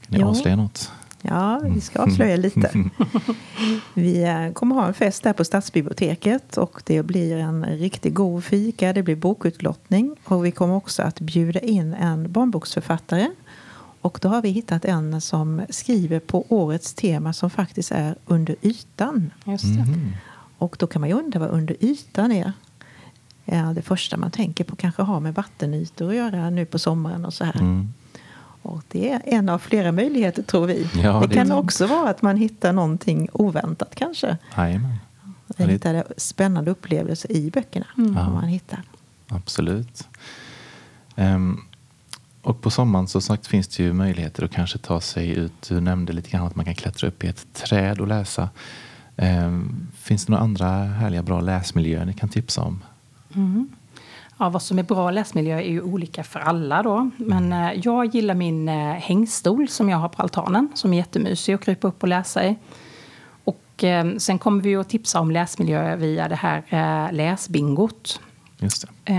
Kan 0.00 0.14
ni 0.14 0.18
ja. 0.20 0.26
avslöja 0.26 0.56
något? 0.56 0.92
Ja, 1.22 1.60
vi 1.64 1.80
ska 1.80 2.02
avslöja 2.02 2.36
lite. 2.36 2.70
Vi 3.94 4.22
eh, 4.22 4.52
kommer 4.52 4.74
ha 4.74 4.86
en 4.86 4.94
fest 4.94 5.22
där 5.22 5.32
på 5.32 5.44
Stadsbiblioteket 5.44 6.56
och 6.56 6.82
det 6.84 7.02
blir 7.02 7.36
en 7.36 7.64
riktigt 7.64 8.14
god 8.14 8.44
fika, 8.44 8.92
det 8.92 9.02
blir 9.02 9.16
bokutlottning 9.16 10.16
och 10.24 10.44
vi 10.44 10.50
kommer 10.50 10.74
också 10.74 11.02
att 11.02 11.20
bjuda 11.20 11.60
in 11.60 11.94
en 11.94 12.32
barnboksförfattare. 12.32 13.30
Och 14.02 14.18
då 14.22 14.28
har 14.28 14.42
vi 14.42 14.50
hittat 14.50 14.84
en 14.84 15.20
som 15.20 15.62
skriver 15.70 16.20
på 16.20 16.46
årets 16.48 16.94
tema 16.94 17.32
som 17.32 17.50
faktiskt 17.50 17.92
är 17.92 18.14
Under 18.26 18.56
ytan. 18.62 19.30
Just 19.44 19.64
det. 19.64 19.80
Mm. 19.80 20.12
Och 20.58 20.76
då 20.78 20.86
kan 20.86 21.00
man 21.00 21.08
ju 21.08 21.14
undra 21.16 21.40
vad 21.40 21.50
Under 21.50 21.76
ytan 21.80 22.32
är. 22.32 22.52
Ja, 23.44 23.72
det 23.74 23.82
första 23.82 24.16
man 24.16 24.30
tänker 24.30 24.64
på 24.64 24.76
kanske 24.76 25.02
har 25.02 25.20
med 25.20 25.34
vattenytor 25.34 26.08
att 26.08 26.14
göra 26.14 26.50
nu 26.50 26.66
på 26.66 26.78
sommaren 26.78 27.24
och 27.24 27.34
så 27.34 27.44
här. 27.44 27.60
Mm. 27.60 27.92
Och 28.62 28.82
det 28.88 29.10
är 29.10 29.22
en 29.24 29.48
av 29.48 29.58
flera 29.58 29.92
möjligheter 29.92 30.42
tror 30.42 30.66
vi. 30.66 30.86
Ja, 30.94 31.20
det, 31.20 31.26
det, 31.26 31.34
kan 31.34 31.52
också 31.52 31.86
vara 31.86 32.10
att 32.10 32.22
man 32.22 32.36
hittar 32.36 32.72
någonting 32.72 33.28
oväntat 33.32 33.94
kanske. 33.94 34.36
Jajamän. 34.56 34.96
Man 35.58 35.68
hittar 35.68 36.04
spännande 36.16 36.70
upplevelser 36.70 37.32
i 37.32 37.50
böckerna. 37.50 37.86
Mm. 37.98 38.14
Man 38.14 38.44
hittar. 38.44 38.82
Absolut. 39.28 40.08
Um, 41.16 41.60
och 42.42 42.60
på 42.60 42.70
sommaren 42.70 43.08
så 43.08 43.20
sagt 43.20 43.46
finns 43.46 43.68
det 43.68 43.82
ju 43.82 43.92
möjligheter 43.92 44.44
att 44.44 44.52
kanske 44.52 44.78
ta 44.78 45.00
sig 45.00 45.30
ut. 45.30 45.68
Du 45.68 45.80
nämnde 45.80 46.12
lite 46.12 46.30
grann 46.30 46.46
att 46.46 46.56
man 46.56 46.64
kan 46.64 46.74
klättra 46.74 47.08
upp 47.08 47.24
i 47.24 47.26
ett 47.26 47.46
träd 47.52 48.00
och 48.00 48.08
läsa. 48.08 48.48
Um, 49.16 49.88
finns 49.98 50.26
det 50.26 50.32
några 50.32 50.44
andra 50.44 50.68
härliga 50.68 51.22
bra 51.22 51.40
läsmiljöer 51.40 52.04
ni 52.04 52.14
kan 52.14 52.28
tipsa 52.28 52.62
om? 52.62 52.82
Mm. 53.34 53.68
Ja, 54.38 54.48
vad 54.48 54.62
som 54.62 54.78
är 54.78 54.82
bra 54.82 55.10
läsmiljö 55.10 55.56
är 55.56 55.70
ju 55.70 55.82
olika 55.82 56.24
för 56.24 56.40
alla 56.40 56.82
då. 56.82 57.10
Men 57.16 57.52
eh, 57.52 57.72
jag 57.82 58.14
gillar 58.14 58.34
min 58.34 58.68
eh, 58.68 58.92
hängstol 58.92 59.68
som 59.68 59.88
jag 59.88 59.98
har 59.98 60.08
på 60.08 60.22
altanen 60.22 60.68
som 60.74 60.92
är 60.92 60.96
jättemysig 60.96 61.52
att 61.52 61.64
krypa 61.64 61.88
upp 61.88 62.02
och 62.02 62.08
läsa 62.08 62.44
i. 62.46 62.56
Och 63.44 63.84
eh, 63.84 64.16
sen 64.18 64.38
kommer 64.38 64.62
vi 64.62 64.76
att 64.76 64.88
tipsa 64.88 65.20
om 65.20 65.30
läsmiljö 65.30 65.96
via 65.96 66.28
det 66.28 66.36
här 66.36 66.62
eh, 66.68 67.12
läsbingot. 67.12 68.20
Just 68.58 68.86
det. 69.04 69.12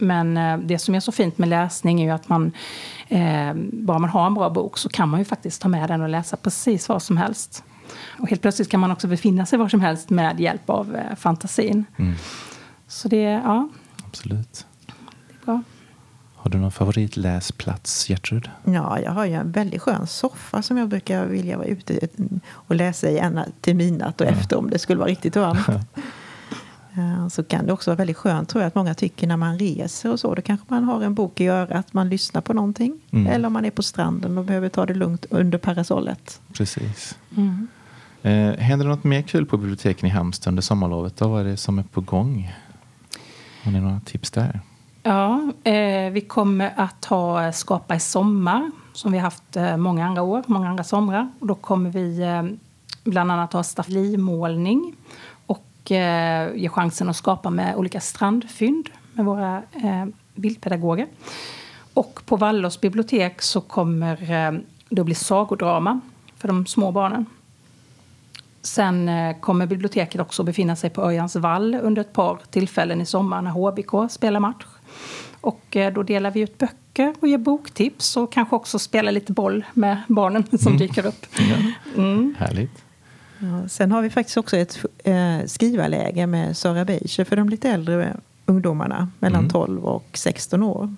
Men 0.00 0.36
eh, 0.36 0.58
det 0.58 0.78
som 0.78 0.94
är 0.94 1.00
så 1.00 1.12
fint 1.12 1.38
med 1.38 1.48
läsning 1.48 2.00
är 2.00 2.04
ju 2.04 2.10
att 2.10 2.28
man, 2.28 2.52
eh, 3.08 3.54
bara 3.72 3.98
man 3.98 4.10
har 4.10 4.26
en 4.26 4.34
bra 4.34 4.50
bok 4.50 4.78
så 4.78 4.88
kan 4.88 5.08
man 5.08 5.20
ju 5.20 5.24
faktiskt 5.24 5.62
ta 5.62 5.68
med 5.68 5.88
den 5.88 6.02
och 6.02 6.08
läsa 6.08 6.36
precis 6.36 6.88
vad 6.88 7.02
som 7.02 7.16
helst. 7.16 7.64
Och 8.18 8.28
helt 8.28 8.42
plötsligt 8.42 8.70
kan 8.70 8.80
man 8.80 8.90
också 8.90 9.08
befinna 9.08 9.46
sig 9.46 9.58
var 9.58 9.68
som 9.68 9.80
helst 9.80 10.10
med 10.10 10.40
hjälp 10.40 10.70
av 10.70 10.96
eh, 10.96 11.16
fantasin. 11.16 11.84
Mm. 11.96 12.14
Så 12.88 13.08
det, 13.08 13.22
ja, 13.22 13.68
Absolut. 14.06 14.66
Det 14.86 15.34
är 15.42 15.44
bra. 15.44 15.62
Har 16.34 16.50
du 16.50 16.58
någon 16.58 16.72
favoritläsplats, 16.72 18.10
Gertrud? 18.10 18.50
Ja, 18.64 19.00
jag 19.00 19.10
har 19.10 19.24
ju 19.24 19.34
en 19.34 19.52
väldigt 19.52 19.82
skön 19.82 20.06
soffa 20.06 20.62
som 20.62 20.78
jag 20.78 20.88
brukar 20.88 21.26
vilja 21.26 21.56
vara 21.56 21.66
ute 21.66 22.08
och 22.48 22.74
läsa 22.74 23.10
i 23.10 23.18
ena 23.18 23.46
till 23.60 23.76
midnatt 23.76 24.20
och 24.20 24.26
ja. 24.26 24.30
efter 24.30 24.58
om 24.58 24.70
det 24.70 24.78
skulle 24.78 24.98
vara 24.98 25.10
riktigt 25.10 25.36
varmt. 25.36 25.66
så 27.30 27.42
kan 27.42 27.66
det 27.66 27.72
också 27.72 27.90
vara 27.90 27.96
väldigt 27.96 28.16
skönt 28.16 28.48
tror 28.48 28.62
jag 28.62 28.68
att 28.68 28.74
många 28.74 28.94
tycker 28.94 29.26
när 29.26 29.36
man 29.36 29.58
reser 29.58 30.12
och 30.12 30.20
så. 30.20 30.34
Då 30.34 30.42
kanske 30.42 30.66
man 30.68 30.84
har 30.84 31.02
en 31.02 31.14
bok 31.14 31.40
i 31.40 31.46
örat, 31.46 31.92
man 31.92 32.08
lyssnar 32.08 32.40
på 32.40 32.52
någonting. 32.52 33.00
Mm. 33.10 33.26
Eller 33.32 33.46
om 33.46 33.52
man 33.52 33.64
är 33.64 33.70
på 33.70 33.82
stranden 33.82 34.38
och 34.38 34.44
behöver 34.44 34.68
ta 34.68 34.86
det 34.86 34.94
lugnt 34.94 35.26
under 35.30 35.58
parasollet. 35.58 36.40
Precis. 36.52 37.18
Mm. 37.36 37.68
Eh, 38.22 38.60
händer 38.60 38.86
det 38.86 38.90
något 38.90 39.04
mer 39.04 39.22
kul 39.22 39.46
på 39.46 39.56
biblioteken 39.56 40.06
i 40.06 40.10
Halmstad 40.10 40.50
under 40.50 40.62
sommarlovet? 40.62 41.16
Då? 41.16 41.28
Vad 41.28 41.40
är 41.40 41.44
det 41.44 41.56
som 41.56 41.78
är 41.78 41.82
på 41.82 42.00
gång? 42.00 42.52
Har 43.64 43.72
ni 43.72 43.80
några 43.80 44.00
tips 44.00 44.30
där? 44.30 44.60
Ja, 45.02 45.52
eh, 45.64 46.10
vi 46.12 46.24
kommer 46.28 46.72
att 46.76 47.04
ha 47.04 47.52
Skapa 47.52 47.94
i 47.94 48.00
sommar 48.00 48.70
som 48.92 49.12
vi 49.12 49.18
har 49.18 49.24
haft 49.24 49.56
eh, 49.56 49.76
många 49.76 50.06
andra 50.06 50.22
år, 50.22 50.42
många 50.46 50.68
andra 50.68 50.84
somrar. 50.84 51.30
Och 51.40 51.46
då 51.46 51.54
kommer 51.54 51.90
vi 51.90 52.22
eh, 52.22 52.42
bland 53.04 53.32
annat 53.32 53.52
ha 53.52 53.62
stafflimålning 53.62 54.94
och 55.90 55.96
eh, 55.96 56.56
ge 56.56 56.68
chansen 56.68 57.08
att 57.08 57.16
skapa 57.16 57.50
med 57.50 57.76
olika 57.76 58.00
strandfynd 58.00 58.88
med 59.12 59.24
våra 59.24 59.56
eh, 59.56 60.06
bildpedagoger. 60.34 61.06
Och 61.94 62.20
på 62.26 62.36
Vallås 62.36 62.80
bibliotek 62.80 63.42
så 63.42 63.60
kommer 63.60 64.22
eh, 64.22 64.60
det 64.88 65.00
att 65.00 65.06
bli 65.06 65.14
sagodrama 65.14 66.00
för 66.36 66.48
de 66.48 66.66
små 66.66 66.92
barnen. 66.92 67.26
Sen 68.62 69.08
eh, 69.08 69.36
kommer 69.40 69.66
biblioteket 69.66 70.20
också 70.20 70.42
befinna 70.42 70.76
sig 70.76 70.90
på 70.90 71.02
Örjans 71.02 71.36
vall 71.36 71.74
under 71.82 72.00
ett 72.00 72.12
par 72.12 72.38
tillfällen 72.50 73.00
i 73.00 73.06
sommar 73.06 73.42
när 73.42 73.50
HBK 73.50 74.12
spelar 74.12 74.40
match. 74.40 74.64
Och 75.40 75.76
eh, 75.76 75.92
då 75.92 76.02
delar 76.02 76.30
vi 76.30 76.40
ut 76.40 76.58
böcker 76.58 77.14
och 77.20 77.28
ger 77.28 77.38
boktips 77.38 78.16
och 78.16 78.32
kanske 78.32 78.56
också 78.56 78.78
spelar 78.78 79.12
lite 79.12 79.32
boll 79.32 79.64
med 79.74 79.96
barnen 80.08 80.44
som 80.58 80.66
mm. 80.66 80.78
dyker 80.78 81.06
upp. 81.06 81.26
Mm. 81.96 82.34
Härligt. 82.38 82.89
Ja, 83.40 83.68
sen 83.68 83.92
har 83.92 84.02
vi 84.02 84.10
faktiskt 84.10 84.36
också 84.36 84.56
ett 84.56 84.78
eh, 85.04 85.38
skrivarläge 85.46 86.26
med 86.26 86.56
Sara 86.56 86.84
Beischer 86.84 87.24
för 87.24 87.36
de 87.36 87.48
lite 87.48 87.68
äldre 87.70 88.16
ungdomarna 88.46 89.10
mellan 89.18 89.40
mm. 89.40 89.50
12 89.50 89.84
och 89.84 90.06
16 90.12 90.62
år. 90.62 90.94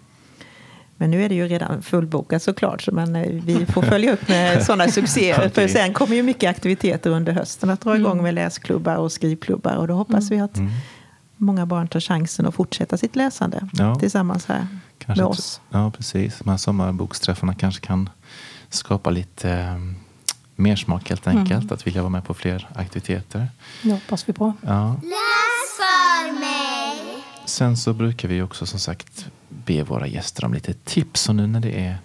Men 0.97 1.11
nu 1.11 1.25
är 1.25 1.29
det 1.29 1.35
ju 1.35 1.49
redan 1.49 1.83
fullbokat 1.83 2.43
såklart, 2.43 2.89
men 2.93 3.17
eh, 3.17 3.43
vi 3.45 3.67
får 3.67 3.83
följa 3.83 4.13
upp 4.13 4.29
med 4.29 4.63
sådana 4.67 4.89
succéer. 4.89 5.49
För 5.49 5.69
sen 5.69 5.93
kommer 5.93 6.17
ju 6.17 6.23
mycket 6.23 6.51
aktiviteter 6.51 7.11
under 7.11 7.33
hösten 7.33 7.71
att 7.71 7.81
dra 7.81 7.97
igång 7.97 8.13
mm. 8.13 8.23
med 8.23 8.35
läsklubbar 8.35 8.97
och 8.97 9.13
skrivklubbar. 9.13 9.77
Och 9.77 9.89
då 9.89 9.95
hoppas 9.95 10.31
vi 10.31 10.41
att 10.41 10.57
mm. 10.57 10.71
många 11.37 11.67
barn 11.67 11.89
tar 11.89 12.01
chansen 12.01 12.47
att 12.47 12.55
fortsätta 12.55 12.97
sitt 12.97 13.17
läsande 13.17 13.69
ja. 13.73 13.95
tillsammans 13.95 14.47
här 14.47 14.67
kanske 14.99 15.23
med 15.23 15.31
oss. 15.31 15.61
Ja, 15.71 15.91
precis. 15.91 16.39
De 16.39 16.51
här 16.51 16.57
sommarboksträffarna 16.57 17.55
kanske 17.55 17.87
kan 17.87 18.11
skapa 18.69 19.11
lite 19.11 19.51
eh, 19.51 19.77
mer 20.57 20.77
smak 20.77 21.09
helt 21.09 21.27
enkelt. 21.27 21.63
Mm. 21.63 21.75
Att 21.75 21.87
vilja 21.87 22.03
vara 22.03 22.11
med 22.11 22.25
på 22.25 22.35
fler 22.35 22.69
aktiviteter. 22.75 23.49
Det 23.83 23.93
hoppas 23.93 24.29
vi 24.29 24.33
på. 24.33 24.53
Ja. 24.61 24.97
Läs 25.03 25.77
för 25.77 26.41
mig! 26.41 27.23
Sen 27.45 27.77
så 27.77 27.93
brukar 27.93 28.29
vi 28.29 28.43
också 28.43 28.67
som 28.67 28.79
sagt 28.79 29.27
be 29.49 29.83
våra 29.83 30.07
gäster 30.07 30.45
om 30.45 30.55
lite 30.55 30.73
tips. 30.73 31.29
Och 31.29 31.35
nu 31.35 31.47
när 31.47 31.61
det 31.61 31.81
är 31.81 31.97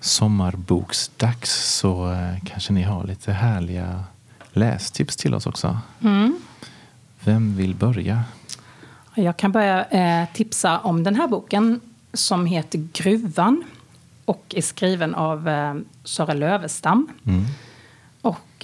sommarboksdags 0.00 1.76
så 1.78 2.12
eh, 2.12 2.44
kanske 2.44 2.72
ni 2.72 2.82
har 2.82 3.04
lite 3.04 3.32
härliga 3.32 4.04
lästips 4.52 5.16
till 5.16 5.34
oss 5.34 5.46
också. 5.46 5.78
Mm. 6.00 6.38
Vem 7.20 7.56
vill 7.56 7.74
börja? 7.74 8.24
Jag 9.14 9.36
kan 9.36 9.52
börja 9.52 9.84
eh, 9.84 10.28
tipsa 10.32 10.78
om 10.78 11.04
den 11.04 11.14
här 11.14 11.28
boken 11.28 11.80
som 12.12 12.46
heter 12.46 12.88
Gruvan 12.92 13.64
och 14.24 14.54
är 14.56 14.62
skriven 14.62 15.14
av 15.14 15.48
eh, 15.48 15.74
Sara 16.04 16.34
Lövestam. 16.34 17.08
Mm. 17.26 17.44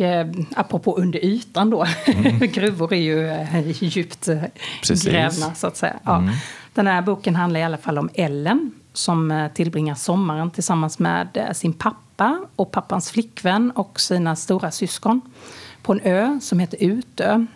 Och 0.00 0.06
eh, 0.06 0.26
apropå 0.56 0.96
under 0.96 1.24
ytan 1.24 1.70
då, 1.70 1.86
mm. 2.06 2.38
gruvor 2.52 2.92
är 2.92 3.00
ju 3.00 3.28
eh, 3.28 3.84
djupt 3.84 4.28
eh, 4.28 4.42
grävna 5.04 5.54
så 5.54 5.66
att 5.66 5.76
säga. 5.76 5.96
Ja. 6.04 6.16
Mm. 6.18 6.34
Den 6.74 6.86
här 6.86 7.02
boken 7.02 7.36
handlar 7.36 7.60
i 7.60 7.62
alla 7.62 7.76
fall 7.76 7.98
om 7.98 8.10
Ellen 8.14 8.72
som 8.92 9.30
eh, 9.30 9.52
tillbringar 9.52 9.94
sommaren 9.94 10.50
tillsammans 10.50 10.98
med 10.98 11.28
eh, 11.36 11.52
sin 11.52 11.72
pappa 11.72 12.40
och 12.56 12.70
pappans 12.70 13.10
flickvän 13.10 13.70
och 13.70 14.00
sina 14.00 14.36
stora 14.36 14.70
syskon 14.70 15.20
på 15.82 15.92
en 15.92 16.00
ö 16.00 16.38
som 16.42 16.58
heter 16.58 16.78
Utö. 16.80 17.46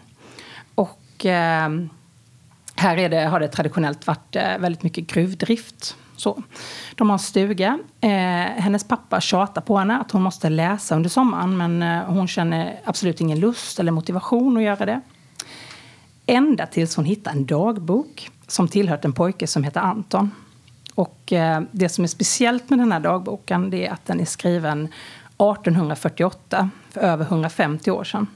Och 0.74 1.26
eh, 1.26 1.70
här 2.76 2.96
är 2.96 3.08
det, 3.08 3.20
har 3.20 3.40
det 3.40 3.48
traditionellt 3.48 4.06
varit 4.06 4.36
väldigt 4.36 4.82
mycket 4.82 5.06
gruvdrift. 5.06 5.96
Så. 6.16 6.42
De 6.94 7.11
har 7.11 7.14
en 7.14 7.18
stuga. 7.18 7.78
Eh, 8.00 8.11
hennes 8.62 8.85
pappa 8.85 9.21
tjatar 9.21 9.61
på 9.61 9.76
henne 9.76 9.99
att 9.99 10.11
hon 10.11 10.23
måste 10.23 10.49
läsa 10.49 10.97
under 10.97 11.11
sommaren 11.11 11.56
men 11.56 11.83
eh, 11.83 12.04
hon 12.04 12.28
känner 12.28 12.80
absolut 12.85 13.21
ingen 13.21 13.40
lust 13.40 13.80
eller 13.80 13.92
motivation 13.92 14.56
att 14.56 14.62
göra 14.62 14.87
det. 14.87 15.00
Ända 16.26 16.66
tills 16.66 16.97
hon 16.97 17.04
hittar 17.04 17.30
en 17.30 17.47
dagbok 17.47 18.30
som 18.47 18.68
tillhört 18.68 19.04
en 19.04 19.12
pojke 19.12 19.47
som 19.47 19.64
heter 19.64 19.80
Anton. 19.80 20.30
Och 20.94 21.33
eh, 21.33 21.62
det 21.71 21.88
som 21.88 22.04
är 22.04 22.09
speciellt 22.09 22.71
med 22.71 22.78
den 22.78 22.92
här 22.92 23.00
dagboken 23.00 23.71
det 23.71 23.87
är 23.87 23.92
att 23.92 24.06
den 24.06 24.21
är 24.21 24.25
skriven 24.25 24.85
1848, 24.85 26.71
för 26.90 27.00
över 27.00 27.25
150 27.25 27.90
år 27.90 28.04
sedan. 28.04 28.26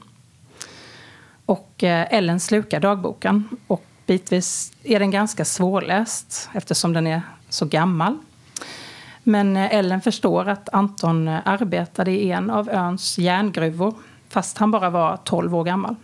Och 1.45 1.83
eh, 1.83 2.07
Ellen 2.13 2.39
slukar 2.39 2.79
dagboken 2.79 3.49
och 3.67 3.85
bitvis 4.05 4.73
är 4.83 4.99
den 4.99 5.11
ganska 5.11 5.45
svårläst 5.45 6.49
eftersom 6.53 6.93
den 6.93 7.07
är 7.07 7.21
så 7.49 7.65
gammal. 7.65 8.17
Men 9.23 9.57
eh, 9.57 9.75
Ellen 9.75 10.01
förstår 10.01 10.49
att 10.49 10.69
Anton 10.69 11.27
arbetade 11.27 12.11
i 12.11 12.31
en 12.31 12.49
av 12.49 12.69
öns 12.69 13.17
järngruvor 13.17 13.93
fast 14.29 14.57
han 14.57 14.71
bara 14.71 14.89
var 14.89 15.17
12 15.23 15.55
år 15.55 15.63
gammal. 15.63 15.95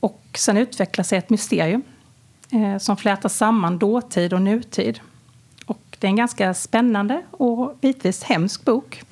Och 0.00 0.22
sen 0.34 0.56
utvecklar 0.56 1.02
sig 1.04 1.18
ett 1.18 1.30
mysterium 1.30 1.82
eh, 2.50 2.78
som 2.78 2.96
flätar 2.96 3.28
samman 3.28 3.78
dåtid 3.78 4.32
och 4.32 4.42
nutid. 4.42 5.00
Och 5.66 5.96
det 5.98 6.06
är 6.06 6.08
en 6.08 6.16
ganska 6.16 6.54
spännande 6.54 7.22
och 7.30 7.76
bitvis 7.80 8.22
hemsk 8.22 8.64
bok 8.64 9.02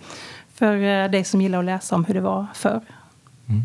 för 0.55 0.77
eh, 0.77 1.11
dig 1.11 1.25
som 1.25 1.41
gillar 1.41 1.59
att 1.59 1.65
läsa 1.65 1.95
om 1.95 2.05
hur 2.05 2.15
det 2.15 2.21
var 2.21 2.47
förr. 2.55 2.81
Mm. 3.49 3.65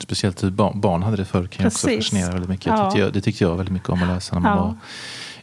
Speciellt 0.00 0.44
hur 0.44 0.50
barn, 0.50 0.80
barn 0.80 1.02
hade 1.02 1.16
det 1.16 1.24
förr 1.24 1.46
kan 1.46 1.62
Precis. 1.62 1.84
också 1.84 1.96
fascinera 1.96 2.32
väldigt 2.32 2.50
mycket. 2.50 2.66
Ja. 2.66 2.90
Tyckte 2.90 3.00
jag, 3.00 3.12
det 3.12 3.20
tyckte 3.20 3.44
jag 3.44 3.56
väldigt 3.56 3.72
mycket 3.72 3.88
om 3.88 4.02
att 4.02 4.08
läsa 4.08 4.34
när 4.34 4.40
man 4.42 4.56
ja. 4.58 4.64
var 4.64 4.76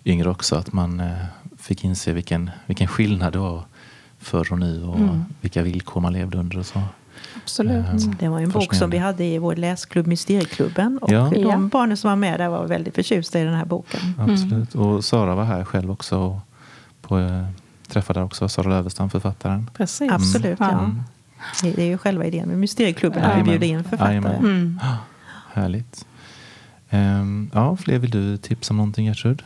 yngre 0.05 0.29
också. 0.29 0.55
Att 0.55 0.73
man 0.73 0.99
eh, 0.99 1.11
fick 1.57 1.83
inse 1.83 2.13
vilken, 2.13 2.51
vilken 2.65 2.87
skillnad 2.87 3.33
det 3.33 3.39
var 3.39 3.63
förr 4.19 4.51
och 4.51 4.59
nu 4.59 4.83
och 4.83 4.97
mm. 4.97 5.25
vilka 5.41 5.61
villkor 5.61 6.01
man 6.01 6.13
levde 6.13 6.37
under 6.37 6.59
och 6.59 6.65
så. 6.65 6.81
Absolut. 7.43 7.85
Mm. 7.85 8.15
Det 8.19 8.27
var 8.27 8.39
en 8.39 8.49
bok 8.49 8.73
som 8.73 8.89
vi 8.89 8.97
hade 8.97 9.23
i 9.23 9.37
vår 9.37 9.55
läsklubb 9.55 10.07
Mysteriklubben. 10.07 10.97
Och 11.01 11.11
ja. 11.11 11.31
de 11.33 11.69
barnen 11.69 11.97
som 11.97 12.09
var 12.09 12.15
med 12.15 12.39
där 12.39 12.49
var 12.49 12.67
väldigt 12.67 12.95
förtjusta 12.95 13.39
i 13.39 13.43
den 13.43 13.53
här 13.53 13.65
boken. 13.65 13.99
Absolut. 14.19 14.75
Och 14.75 15.05
Sara 15.05 15.35
var 15.35 15.43
här 15.43 15.63
själv 15.63 15.91
också. 15.91 16.41
På, 17.01 17.19
eh, 17.19 17.45
träffade 17.87 18.23
också 18.23 18.49
Sara 18.49 18.69
Lövestam, 18.69 19.09
författaren. 19.09 19.69
Precis. 19.73 20.01
Mm. 20.01 20.15
Absolut, 20.15 20.59
ja. 20.59 20.79
Mm. 20.79 21.03
Det 21.61 21.81
är 21.81 21.87
ju 21.87 21.97
själva 21.97 22.25
idén 22.25 22.47
med 22.47 22.57
Mysterieklubben, 22.57 23.23
att 23.23 23.39
vi 23.39 23.43
bjuder 23.43 23.67
in 23.67 23.83
författare. 23.83 24.17
Mm. 24.17 24.79
Härligt. 25.53 26.05
Um, 26.89 27.49
ja, 27.53 27.77
fler 27.77 27.99
vill 27.99 28.11
du 28.11 28.37
tipsa 28.37 28.73
om 28.73 28.77
någonting 28.77 29.05
Gertrud? 29.05 29.43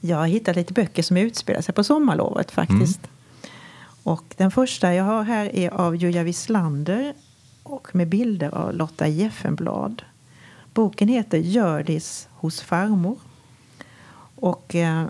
Jag 0.00 0.16
har 0.16 0.26
hittat 0.26 0.56
lite 0.56 0.72
böcker 0.72 1.02
som 1.02 1.16
utspelar 1.16 1.60
sig 1.60 1.74
på 1.74 1.84
sommarlovet 1.84 2.50
faktiskt. 2.50 2.98
Mm. 2.98 3.52
Och 4.02 4.24
den 4.36 4.50
första 4.50 4.94
jag 4.94 5.04
har 5.04 5.22
här 5.22 5.56
är 5.56 5.70
av 5.70 5.96
Julia 5.96 6.22
Wislander 6.22 7.14
och 7.62 7.94
med 7.94 8.08
bilder 8.08 8.54
av 8.54 8.74
Lotta 8.74 9.08
Jeffenblad. 9.08 10.02
Boken 10.74 11.08
heter 11.08 11.38
Gördis 11.38 12.28
hos 12.32 12.60
farmor. 12.60 13.16
Och 14.34 14.74
eh, 14.74 15.06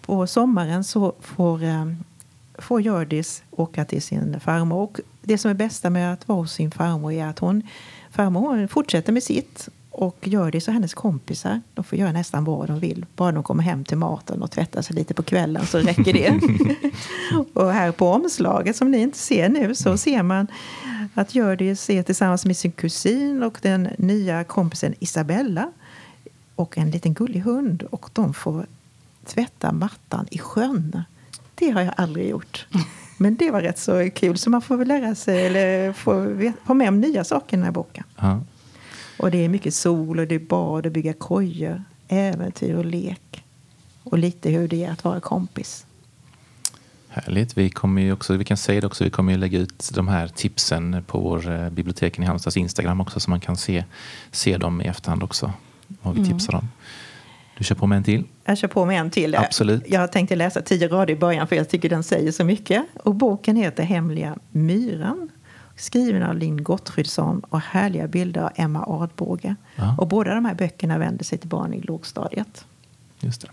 på 0.00 0.26
sommaren 0.26 0.84
så 0.84 1.14
får, 1.20 1.62
eh, 1.62 1.92
får 2.58 2.80
Gördis 2.80 3.42
åka 3.50 3.84
till 3.84 4.02
sin 4.02 4.40
farmor. 4.40 4.82
Och 4.82 5.00
det 5.22 5.38
som 5.38 5.50
är 5.50 5.54
bästa 5.54 5.90
med 5.90 6.12
att 6.12 6.28
vara 6.28 6.38
hos 6.38 6.52
sin 6.52 6.70
farmor 6.70 7.12
är 7.12 7.26
att 7.26 7.38
hon, 7.38 7.62
farmor 8.10 8.66
fortsätter 8.66 9.12
med 9.12 9.22
sitt 9.22 9.68
och 9.90 10.18
Hjördis 10.28 10.68
och 10.68 10.74
hennes 10.74 10.94
kompisar 10.94 11.60
de 11.74 11.84
får 11.84 11.98
göra 11.98 12.12
nästan 12.12 12.44
vad 12.44 12.68
de 12.68 12.80
vill. 12.80 13.06
Bara 13.16 13.32
de 13.32 13.42
kommer 13.42 13.62
hem 13.62 13.84
till 13.84 13.96
maten 13.96 14.42
och 14.42 14.50
tvättar 14.50 14.82
sig 14.82 14.96
lite 14.96 15.14
på 15.14 15.22
kvällen 15.22 15.66
så 15.66 15.78
räcker 15.78 16.12
det. 16.12 16.40
och 17.60 17.72
här 17.72 17.92
på 17.92 18.08
omslaget 18.08 18.76
som 18.76 18.90
ni 18.90 18.98
inte 18.98 19.18
ser 19.18 19.48
nu 19.48 19.74
så 19.74 19.96
ser 19.96 20.22
man 20.22 20.46
att 21.14 21.34
Hjördis 21.34 21.90
är 21.90 22.02
tillsammans 22.02 22.46
med 22.46 22.56
sin 22.56 22.72
kusin 22.72 23.42
och 23.42 23.58
den 23.62 23.88
nya 23.98 24.44
kompisen 24.44 24.94
Isabella 24.98 25.72
och 26.54 26.78
en 26.78 26.90
liten 26.90 27.14
gullig 27.14 27.40
hund. 27.40 27.82
Och 27.82 28.10
de 28.12 28.34
får 28.34 28.66
tvätta 29.26 29.72
mattan 29.72 30.26
i 30.30 30.38
sjön. 30.38 31.02
Det 31.54 31.70
har 31.70 31.80
jag 31.80 31.94
aldrig 31.96 32.28
gjort. 32.28 32.66
Men 33.16 33.36
det 33.36 33.50
var 33.50 33.60
rätt 33.60 33.78
så 33.78 34.10
kul. 34.10 34.38
Så 34.38 34.50
man 34.50 34.62
får 34.62 34.76
väl 34.76 34.88
lära 34.88 35.14
sig 35.14 35.46
eller 35.46 35.92
få 35.92 36.12
ha 36.64 36.74
med 36.74 36.88
om 36.88 37.00
nya 37.00 37.24
saker 37.24 37.56
i 37.56 37.56
den 37.56 37.64
här 37.64 37.72
boken. 37.72 38.04
Ja. 38.16 38.40
Och 39.20 39.30
det 39.30 39.44
är 39.44 39.48
mycket 39.48 39.74
sol 39.74 40.18
och 40.18 40.26
det 40.26 40.34
är 40.34 40.38
bad 40.38 40.86
och 40.86 40.92
bygga 40.92 41.12
kojor, 41.12 41.84
äventyr 42.08 42.74
och 42.74 42.84
lek. 42.84 43.44
Och 44.02 44.18
lite 44.18 44.50
hur 44.50 44.68
det 44.68 44.84
är 44.84 44.90
att 44.92 45.04
vara 45.04 45.20
kompis. 45.20 45.86
Härligt. 47.08 47.56
Vi, 47.56 47.70
kommer 47.70 48.02
ju 48.02 48.12
också, 48.12 48.36
vi 48.36 48.44
kan 48.44 48.56
säga 48.56 48.80
det 48.80 48.86
också, 48.86 49.04
vi 49.04 49.10
kommer 49.10 49.32
ju 49.32 49.38
lägga 49.38 49.58
ut 49.58 49.90
de 49.94 50.08
här 50.08 50.28
tipsen 50.28 51.04
på 51.06 51.20
vår 51.20 51.50
eh, 51.50 51.70
biblioteken 51.70 52.24
i 52.24 52.26
Halmstads 52.26 52.56
Instagram 52.56 53.00
också 53.00 53.20
så 53.20 53.30
man 53.30 53.40
kan 53.40 53.56
se, 53.56 53.84
se 54.30 54.56
dem 54.56 54.80
i 54.80 54.84
efterhand 54.84 55.22
också. 55.22 55.52
Vad 56.02 56.14
vi 56.14 56.20
mm. 56.20 56.32
tipsar 56.32 56.54
om. 56.54 56.68
Du 57.58 57.64
kör 57.64 57.74
på 57.74 57.86
med 57.86 57.96
en 57.96 58.04
till? 58.04 58.24
Jag 58.44 58.58
kör 58.58 58.68
på 58.68 58.84
med 58.84 59.00
en 59.00 59.10
till. 59.10 59.34
Absolut. 59.34 59.82
Jag 59.86 60.12
tänkte 60.12 60.36
läsa 60.36 60.62
tio 60.62 60.88
rader 60.88 61.14
i 61.14 61.16
början 61.16 61.46
för 61.46 61.56
jag 61.56 61.68
tycker 61.68 61.88
den 61.88 62.02
säger 62.02 62.32
så 62.32 62.44
mycket. 62.44 62.84
Och 63.04 63.14
boken 63.14 63.56
heter 63.56 63.82
Hemliga 63.82 64.36
myran 64.50 65.30
skriven 65.80 66.22
av 66.22 66.36
Linn 66.36 66.62
Gottfridsson 66.62 67.40
och 67.40 67.60
härliga 67.60 68.08
bilder 68.08 68.40
av 68.40 68.50
Emma 68.54 68.84
Adbåge. 68.86 69.56
Ja. 69.76 69.96
Och 69.98 70.08
båda 70.08 70.34
de 70.34 70.44
här 70.44 70.54
böckerna 70.54 70.98
vänder 70.98 71.24
sig 71.24 71.38
till 71.38 71.48
barn 71.48 71.74
i 71.74 71.80
lågstadiet. 71.80 72.64
Just 73.20 73.40
det. 73.40 73.48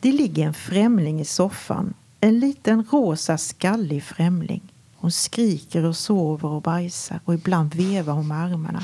Det 0.00 0.12
ligger 0.12 0.46
en 0.46 0.54
främling 0.54 1.20
i 1.20 1.24
soffan. 1.24 1.94
En 2.20 2.40
liten 2.40 2.84
rosa 2.90 3.38
skallig 3.38 4.02
främling. 4.02 4.62
Hon 4.96 5.10
skriker 5.10 5.84
och 5.84 5.96
sover 5.96 6.48
och 6.48 6.62
bajsar 6.62 7.20
och 7.24 7.34
ibland 7.34 7.74
vevar 7.74 8.14
hon 8.14 8.28
med 8.28 8.38
armarna. 8.38 8.82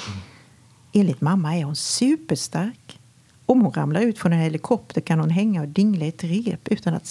Enligt 0.92 1.20
mamma 1.20 1.56
är 1.56 1.64
hon 1.64 1.76
superstark. 1.76 2.98
Om 3.46 3.60
hon 3.60 3.72
ramlar 3.72 4.00
ut 4.00 4.18
från 4.18 4.32
en 4.32 4.38
helikopter 4.38 5.00
kan 5.00 5.20
hon 5.20 5.30
hänga 5.30 5.60
och 5.60 5.68
dingla 5.68 6.04
i 6.04 6.08
ett 6.08 6.24
rep 6.24 6.68
utan 6.68 6.94
att 6.94 7.06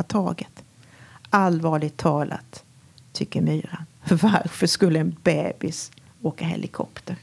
släppa 0.00 0.02
taget. 0.02 0.64
Allvarligt 1.30 1.96
talat, 1.96 2.64
tycker 3.12 3.40
myran. 3.40 3.86
Varför 4.08 4.66
skulle 4.66 5.00
en 5.00 5.16
bebis 5.22 5.90
åka 6.22 6.44
helikopter? 6.44 7.16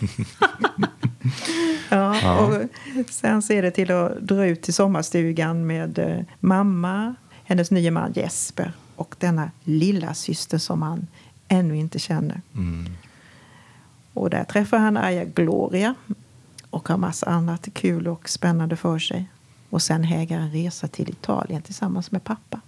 ja, 1.90 2.20
ja, 2.22 2.46
och 2.46 3.10
sen 3.10 3.42
ser 3.42 3.62
det 3.62 3.70
till 3.70 3.90
att 3.90 4.20
dra 4.20 4.46
ut 4.46 4.62
till 4.62 4.74
sommarstugan 4.74 5.66
med 5.66 5.98
eh, 5.98 6.24
mamma, 6.40 7.14
hennes 7.44 7.70
nya 7.70 7.90
man 7.90 8.12
Jesper 8.12 8.72
och 8.96 9.16
denna 9.18 9.50
lilla 9.64 10.14
syster 10.14 10.58
som 10.58 10.82
han 10.82 11.06
ännu 11.48 11.76
inte 11.76 11.98
känner. 11.98 12.40
Mm. 12.54 12.86
Och 14.14 14.30
där 14.30 14.44
träffar 14.44 14.78
han 14.78 14.96
Aja 14.96 15.24
Gloria 15.24 15.94
och 16.70 16.88
har 16.88 16.96
massa 16.96 17.26
annat 17.26 17.68
kul 17.74 18.08
och 18.08 18.28
spännande 18.28 18.76
för 18.76 18.98
sig. 18.98 19.28
Och 19.70 19.82
sen 19.82 20.04
hägar 20.04 20.38
en 20.38 20.50
resa 20.50 20.88
till 20.88 21.10
Italien 21.10 21.62
tillsammans 21.62 22.10
med 22.10 22.24
pappa. 22.24 22.60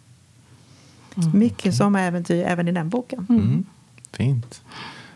Mm, 1.17 1.39
Mycket 1.39 1.61
okay. 1.61 1.73
som 1.73 1.97
äventyr 1.97 2.45
även 2.45 2.69
i 2.69 2.73
den 2.73 2.89
boken. 2.89 3.27
Mm. 3.29 3.43
mm. 3.43 3.65
Fint. 4.13 4.63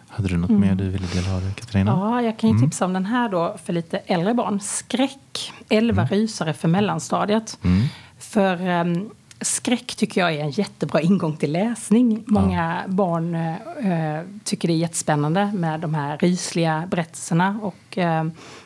Hade 0.08 0.28
du 0.28 0.36
något 0.36 0.50
mm. 0.50 0.60
mer 0.60 0.74
du 0.74 0.88
ville 0.88 1.06
dela 1.06 1.34
av 1.34 1.42
dig, 1.42 1.52
Katarina? 1.54 1.90
Ja, 1.90 2.22
jag 2.22 2.38
kan 2.38 2.50
ju 2.50 2.56
mm. 2.56 2.70
tipsa 2.70 2.84
om 2.84 2.92
den 2.92 3.06
här 3.06 3.28
då 3.28 3.56
för 3.64 3.72
lite 3.72 3.98
äldre 3.98 4.34
barn. 4.34 4.60
Skräck. 4.60 5.52
Elva 5.68 6.02
mm. 6.02 6.14
rysare 6.14 6.52
för 6.52 6.68
mellanstadiet. 6.68 7.58
Mm. 7.62 7.86
För 8.18 8.68
um, 8.68 9.10
skräck 9.44 9.94
tycker 9.96 10.20
jag 10.20 10.34
är 10.34 10.40
en 10.40 10.50
jättebra 10.50 11.00
ingång 11.00 11.36
till 11.36 11.52
läsning. 11.52 12.24
Många 12.26 12.82
ja. 12.86 12.92
barn 12.92 13.34
uh, 13.34 14.20
tycker 14.44 14.68
det 14.68 14.74
är 14.74 14.78
jättespännande 14.78 15.52
med 15.54 15.80
de 15.80 15.94
här 15.94 16.18
rysliga 16.18 16.84
berättelserna. 16.90 17.60
Och 17.62 17.98
uh, 17.98 18.24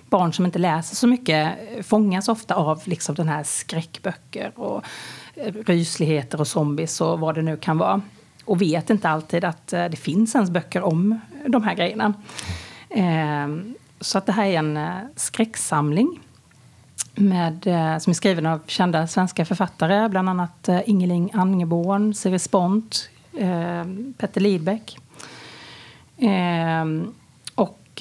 barn 0.08 0.32
som 0.32 0.44
inte 0.44 0.58
läser 0.58 0.96
så 0.96 1.06
mycket 1.06 1.52
fångas 1.82 2.28
ofta 2.28 2.54
av 2.54 2.82
liksom 2.84 3.14
den 3.14 3.28
här 3.28 3.42
skräckböcker 3.42 4.52
och 4.54 4.84
eh, 5.34 5.52
rysligheter 5.66 6.40
och 6.40 6.46
zombies 6.46 7.00
och 7.00 7.20
vad 7.20 7.34
det 7.34 7.42
nu 7.42 7.56
kan 7.56 7.78
vara. 7.78 8.00
Och 8.44 8.62
vet 8.62 8.90
inte 8.90 9.08
alltid 9.08 9.44
att 9.44 9.66
det 9.66 9.98
finns 9.98 10.34
ens 10.34 10.50
böcker 10.50 10.82
om 10.82 11.20
de 11.46 11.62
här 11.62 11.74
grejerna. 11.74 12.14
Ehm, 12.90 13.74
så 14.00 14.18
att 14.18 14.26
det 14.26 14.32
här 14.32 14.46
är 14.46 14.58
en 14.58 14.78
skräcksamling 15.16 16.20
med, 17.18 17.62
som 18.02 18.10
är 18.10 18.14
skriven 18.14 18.46
av 18.46 18.60
kända 18.66 19.06
svenska 19.06 19.44
författare, 19.44 20.08
bland 20.08 20.28
annat 20.28 20.68
Ingeling 20.86 21.30
Angeborn, 21.34 22.14
Siri 22.14 22.38
Spont, 22.38 23.10
Petter 24.18 24.40
Lidbeck. 24.40 24.98
Ehm, 26.18 27.14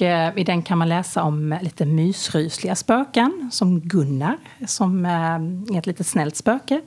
Eh, 0.00 0.38
i 0.38 0.44
den 0.44 0.62
kan 0.62 0.78
man 0.78 0.88
läsa 0.88 1.22
om 1.22 1.58
lite 1.62 1.86
mysrysliga 1.86 2.74
spöken, 2.74 3.50
som 3.52 3.80
Gunnar, 3.80 4.36
som 4.66 5.04
eh, 5.04 5.74
är 5.74 5.78
ett 5.78 5.86
litet 5.86 6.06
snällt 6.06 6.36
spöke. 6.36 6.80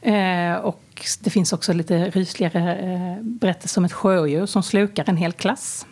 Eh, 0.00 0.54
och 0.54 0.82
det 1.20 1.30
finns 1.30 1.52
också 1.52 1.72
lite 1.72 2.10
rysligare 2.10 3.18
berättelser 3.22 3.80
om 3.80 3.84
ett 3.84 3.92
sjödjur 3.92 4.46
som 4.46 4.62
slukar 4.62 5.04
en 5.08 5.16
hel 5.16 5.32
klass. 5.32 5.86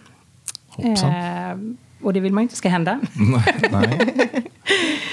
Hoppsan. 0.69 1.77
Och 2.03 2.13
det 2.13 2.21
vill 2.21 2.33
man 2.33 2.43
ju 2.43 2.45
inte 2.45 2.57
ska 2.57 2.69
hända. 2.69 3.01
Nej. 3.71 3.99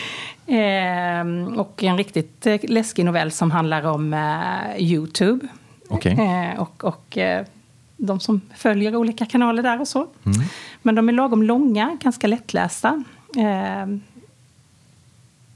och 1.57 1.83
en 1.83 1.97
riktigt 1.97 2.47
läskig 2.63 3.05
novell 3.05 3.31
som 3.31 3.51
handlar 3.51 3.86
om 3.86 4.15
Youtube. 4.77 5.47
Okay. 5.89 6.17
och, 6.57 6.83
och 6.83 7.17
de 7.97 8.19
som 8.19 8.41
följer 8.55 8.95
olika 8.95 9.25
kanaler 9.25 9.63
där 9.63 9.81
och 9.81 9.88
så. 9.88 10.07
Mm. 10.25 10.38
Men 10.81 10.95
de 10.95 11.10
är 11.10 11.13
lagom 11.13 11.43
långa, 11.43 11.97
ganska 12.01 12.27
lättlästa. 12.27 13.03
Eh, 13.38 13.97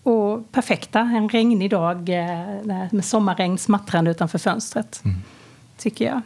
och 0.03 0.51
perfekta 0.51 0.99
en 0.99 1.29
regnig 1.29 1.69
dag 1.69 2.09
eh, 2.09 2.87
med 2.91 3.05
sommarregn 3.05 3.57
smattrande 3.57 4.11
utanför 4.11 4.37
fönstret. 4.37 5.01
Mm. 5.05 5.17
Tycker 5.77 6.05
jag. 6.05 6.21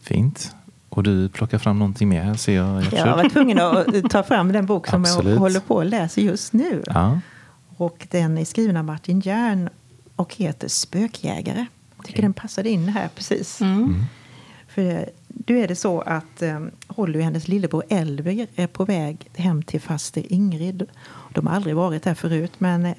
Fint. 0.00 0.55
Och 0.96 1.02
du 1.02 1.28
plockar 1.28 1.58
fram 1.58 1.78
någonting 1.78 2.08
mer 2.08 2.34
ser 2.34 2.56
jag. 2.56 2.84
Jag 2.92 3.16
var 3.16 3.28
tvungen 3.28 3.60
att 3.60 4.10
ta 4.10 4.22
fram 4.22 4.52
den 4.52 4.66
bok 4.66 4.86
som 4.86 5.02
Absolut. 5.02 5.32
jag 5.32 5.40
håller 5.40 5.60
på 5.60 5.80
att 5.80 5.86
läsa 5.86 6.20
just 6.20 6.52
nu. 6.52 6.82
Ja. 6.86 7.20
Och 7.76 8.06
den 8.10 8.38
är 8.38 8.44
skriven 8.44 8.76
av 8.76 8.84
Martin 8.84 9.20
Järn 9.20 9.68
och 10.16 10.34
heter 10.34 10.68
Spökjägare. 10.68 11.66
Jag 11.96 12.06
tycker 12.06 12.22
den 12.22 12.32
passade 12.32 12.70
in 12.70 12.88
här 12.88 13.08
precis. 13.14 13.60
Mm. 13.60 13.84
Mm. 13.84 14.04
För 14.68 15.10
nu 15.28 15.58
är 15.58 15.68
det 15.68 15.76
så 15.76 16.00
att 16.00 16.42
um, 16.42 16.70
Holly 16.86 17.18
och 17.18 17.24
hennes 17.24 17.48
lillebror 17.48 17.82
Elver 17.88 18.46
är 18.54 18.66
på 18.66 18.84
väg 18.84 19.30
hem 19.36 19.62
till 19.62 19.80
faster 19.80 20.32
Ingrid. 20.32 20.86
De 21.32 21.46
har 21.46 21.54
aldrig 21.54 21.76
varit 21.76 22.02
där 22.02 22.14
förut, 22.14 22.52
men 22.58 22.86
eh, 22.86 22.94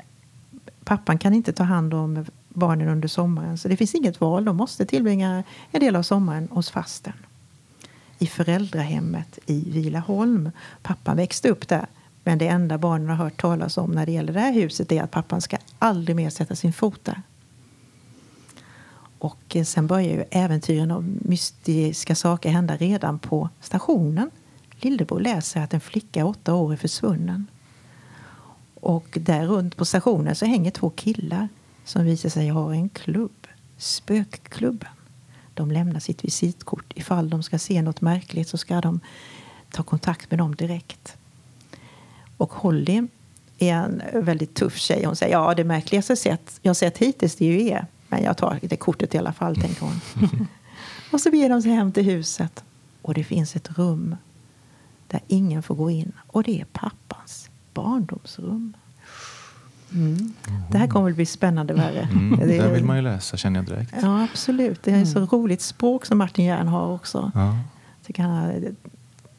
pappan 0.84 1.18
kan 1.18 1.34
inte 1.34 1.54
ta 1.54 1.64
hand 1.64 1.94
om 1.94 2.26
barnen 2.50 2.90
under 2.90 3.08
sommaren. 3.08 3.58
Så 3.58 3.68
det 3.68 3.78
finns 3.78 3.96
inget 3.96 4.22
val. 4.22 4.46
De 4.46 4.58
måste 4.58 4.86
tillbringa 4.86 5.44
en 5.72 5.80
del 5.80 5.96
av 5.96 6.04
sommaren 6.04 6.48
hos 6.52 6.72
fastern. 6.72 7.14
I 8.20 8.28
föräldrahemmet 8.28 9.40
i 9.46 9.72
Vilaholm. 9.72 10.52
Pappan 10.82 11.18
växte 11.18 11.50
upp 11.50 11.68
där. 11.68 11.86
Men 12.24 12.38
det 12.38 12.48
enda 12.48 12.78
barnen 12.78 13.10
har 13.10 13.16
hört 13.16 13.42
talas 13.42 13.78
om 13.78 13.92
när 13.92 14.06
det 14.06 14.12
gäller 14.12 14.34
det 14.34 14.40
här 14.40 14.54
huset 14.54 14.92
är 14.92 15.04
att 15.04 15.12
pappan 15.12 15.42
ska 15.42 15.58
aldrig 15.80 16.16
mer 16.16 16.30
sätta 16.30 16.56
sin 16.56 16.74
fot 16.74 17.06
där. 17.06 17.22
Och 19.20 19.58
sen 19.66 19.88
börjar 19.88 20.14
ju 20.14 20.24
äventyren 20.32 20.92
och 20.92 21.04
mystiska 21.04 22.16
saker 22.16 22.50
hända 22.50 22.78
redan 22.78 23.20
på 23.20 23.50
stationen. 23.62 24.32
Lillebror 24.72 25.20
läser 25.20 25.62
att 25.62 25.74
en 25.74 25.82
flicka 25.82 26.26
åtta 26.26 26.54
år 26.54 26.74
är 26.74 26.78
försvunnen. 26.78 27.48
Och 28.74 29.18
där 29.22 29.46
runt 29.46 29.78
på 29.78 29.86
stationen 29.86 30.36
så 30.36 30.46
hänger 30.46 30.72
två 30.72 30.90
killar 30.90 31.50
som 31.86 32.06
visar 32.06 32.30
sig 32.30 32.50
ha 32.50 32.74
en 32.74 32.90
klubb, 32.90 33.48
Spökklubben. 33.78 34.97
De 35.58 35.72
lämnar 35.72 36.00
sitt 36.00 36.24
visitkort. 36.24 36.93
Ifall 36.96 37.30
de 37.30 37.43
ska 37.43 37.60
se 37.60 37.82
något 37.82 38.02
märkligt 38.02 38.50
så 38.50 38.58
ska 38.58 38.82
de 38.82 39.00
ta 39.72 39.84
kontakt 39.84 40.32
med 40.32 40.39
dem 40.39 40.56
direkt. 40.56 41.17
Och 42.38 42.54
Holly 42.54 43.08
är 43.58 43.74
en 43.74 44.02
väldigt 44.13 44.54
tuff 44.54 44.78
tjej. 44.78 45.06
Hon 45.06 45.15
säger 45.15 45.34
ja, 45.34 45.54
det 45.54 45.63
märkligaste 45.63 46.15
sett, 46.15 46.60
jag 46.62 46.76
sett 46.76 46.98
hittills 46.98 47.36
det 47.36 47.46
är 47.46 47.50
ju 47.50 47.67
er. 47.67 47.88
Men 48.08 48.24
jag 48.24 48.38
tar 48.38 48.60
det 48.62 48.78
kortet 48.78 49.15
i 49.15 49.17
alla 49.17 49.34
fall, 49.34 49.56
tänker 49.56 49.82
hon. 49.82 50.02
och 51.12 51.22
så 51.22 51.32
beger 51.32 51.50
de 51.50 51.62
sig 51.62 51.72
hem 51.72 51.91
till 51.91 52.04
huset. 52.04 52.63
Och 53.02 53.13
det 53.13 53.24
finns 53.24 53.56
ett 53.56 53.78
rum 53.78 54.15
där 55.08 55.22
ingen 55.28 55.63
får 55.63 55.76
gå 55.76 55.89
in. 55.91 56.12
Och 56.28 56.43
det 56.43 56.62
är 56.62 56.65
pappans 56.65 57.50
barndomsrum. 57.74 58.74
Mm. 59.93 60.34
Det 60.71 60.78
här 60.78 60.88
kommer 60.88 61.10
att 61.10 61.15
bli 61.15 61.26
spännande 61.26 61.73
värre. 61.73 62.10
Mm, 62.12 62.39
det, 62.39 62.58
det 62.58 62.69
vill 62.69 62.84
man 62.84 62.95
ju 62.95 63.02
läsa 63.02 63.38
känner 63.38 63.60
jag 63.60 63.65
direkt. 63.65 63.93
Ja, 64.02 64.23
absolut. 64.23 64.84
Det 64.84 64.91
är 64.91 64.95
mm. 64.95 65.06
så 65.06 65.19
roligt 65.19 65.62
språk 65.62 66.06
som 66.06 66.17
Martin 66.17 66.45
Järn 66.45 66.67
har 66.67 66.93
också. 66.93 67.32
Ja. 67.36 67.58
Tycker 68.06 68.23
han 68.23 68.76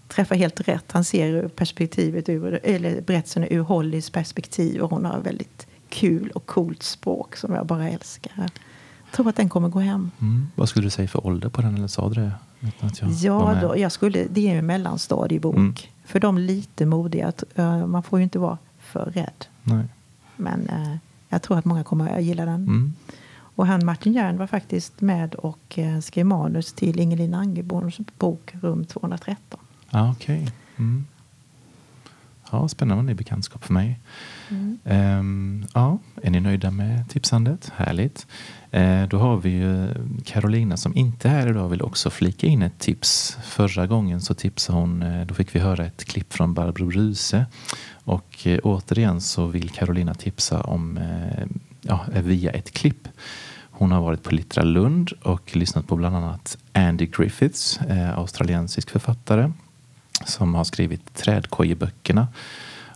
träffar 0.09 0.37
helt 0.37 0.61
rätt. 0.61 0.93
Han 0.93 1.05
ser 1.05 1.49
perspektivet 1.49 2.29
ur, 2.29 2.61
eller 2.63 3.01
berättelsen 3.01 3.45
ur 3.51 3.61
Hollys 3.61 4.11
perspektiv 4.11 4.81
och 4.81 4.91
hon 4.91 5.05
har 5.05 5.21
väldigt 5.21 5.67
kul 5.89 6.31
och 6.31 6.47
coolt 6.47 6.83
språk 6.83 7.37
som 7.37 7.55
jag 7.55 7.67
bara 7.67 7.89
älskar. 7.89 8.33
Jag 8.37 8.51
tror 9.13 9.29
att 9.29 9.37
den 9.37 9.49
kommer 9.49 9.69
gå 9.69 9.81
hem. 9.81 10.11
Mm. 10.21 10.47
Vad 10.55 10.69
skulle 10.69 10.87
du 10.87 10.91
säga 10.91 11.09
för 11.09 11.27
ålder 11.27 11.49
på 11.49 11.63
den? 11.63 11.75
Eller 11.75 11.87
sa 11.87 12.09
du 12.09 12.15
det? 12.15 12.33
Jag 12.61 13.13
ja, 13.23 13.59
då, 13.63 13.79
jag 13.79 13.93
skulle, 13.93 14.27
det 14.31 14.51
är 14.51 14.59
en 14.59 14.67
mellanstadiebok. 14.67 15.57
Mm. 15.57 15.75
För 16.05 16.21
de 16.21 16.39
lite 16.39 16.87
modiga. 16.87 17.33
Man 17.87 18.03
får 18.03 18.19
ju 18.19 18.23
inte 18.23 18.39
vara 18.39 18.59
för 18.79 19.05
rädd. 19.05 19.47
Nej. 19.63 19.85
Men 20.39 20.69
eh, 20.69 20.97
jag 21.29 21.43
tror 21.43 21.59
att 21.59 21.65
många 21.65 21.85
kommer 21.85 22.17
att 22.19 22.23
gilla 22.23 22.45
den. 22.45 22.63
Mm. 22.63 22.93
Och 23.31 23.67
han 23.67 23.87
Martin 23.87 24.13
Järn 24.13 24.39
var 24.39 24.47
faktiskt 24.47 25.01
med 25.01 25.35
och 25.35 25.79
eh, 25.79 26.01
skrev 26.01 26.27
manus 26.27 26.73
till 26.73 27.01
Ingelin 27.01 27.35
Angeborns 27.35 27.99
bok 28.19 28.55
Rum 28.61 28.85
213. 28.85 29.61
Ah. 29.91 30.11
Okay. 30.11 30.47
Mm. 30.77 31.07
Ja, 32.51 32.69
spännande 32.69 33.15
bekantskap 33.15 33.65
för 33.65 33.73
mig. 33.73 34.01
Mm. 34.49 34.79
Um, 34.85 35.67
ja, 35.75 35.99
är 36.23 36.31
ni 36.31 36.41
nöjda 36.41 36.71
med 36.71 37.09
tipsandet? 37.09 37.73
Härligt. 37.77 38.27
Uh, 38.77 39.09
då 39.09 39.19
har 39.19 39.37
vi 39.37 39.51
ju 39.51 39.89
Carolina 40.25 40.77
som 40.77 40.97
inte 40.97 41.29
är 41.29 41.33
här 41.33 41.51
idag 41.51 41.69
vill 41.69 41.83
också 41.83 42.11
flika 42.11 42.47
in 42.47 42.63
ett 42.63 42.79
tips. 42.79 43.39
Förra 43.43 43.87
gången 43.87 44.21
så 44.21 44.35
tipsade 44.35 44.79
hon, 44.79 45.03
uh, 45.03 45.27
då 45.27 45.35
fick 45.35 45.55
vi 45.55 45.61
höra 45.61 45.87
ett 45.87 46.05
klipp 46.05 46.33
från 46.33 46.55
Barbro 46.55 46.91
Ruse. 46.91 47.47
Och 48.05 48.47
uh, 48.47 48.59
återigen 48.63 49.21
så 49.21 49.47
vill 49.47 49.71
Carolina 49.71 50.15
tipsa 50.15 50.61
om, 50.61 51.01
ja, 51.81 52.05
via 52.23 52.51
ett 52.51 52.71
klipp. 52.71 53.09
Hon 53.71 53.93
har 53.93 54.01
varit 54.01 54.23
på 54.23 54.35
Littra 54.35 54.63
Lund 54.63 55.13
och 55.23 55.57
lyssnat 55.57 55.87
på 55.87 55.97
bland 55.97 56.17
annat 56.17 56.59
Andy 56.73 57.07
Griffiths, 57.07 57.81
australiensisk 58.17 58.91
författare 58.91 59.53
som 60.25 60.55
har 60.55 60.65
skrivit 60.65 61.15
Trädkojeböckerna. 61.15 62.29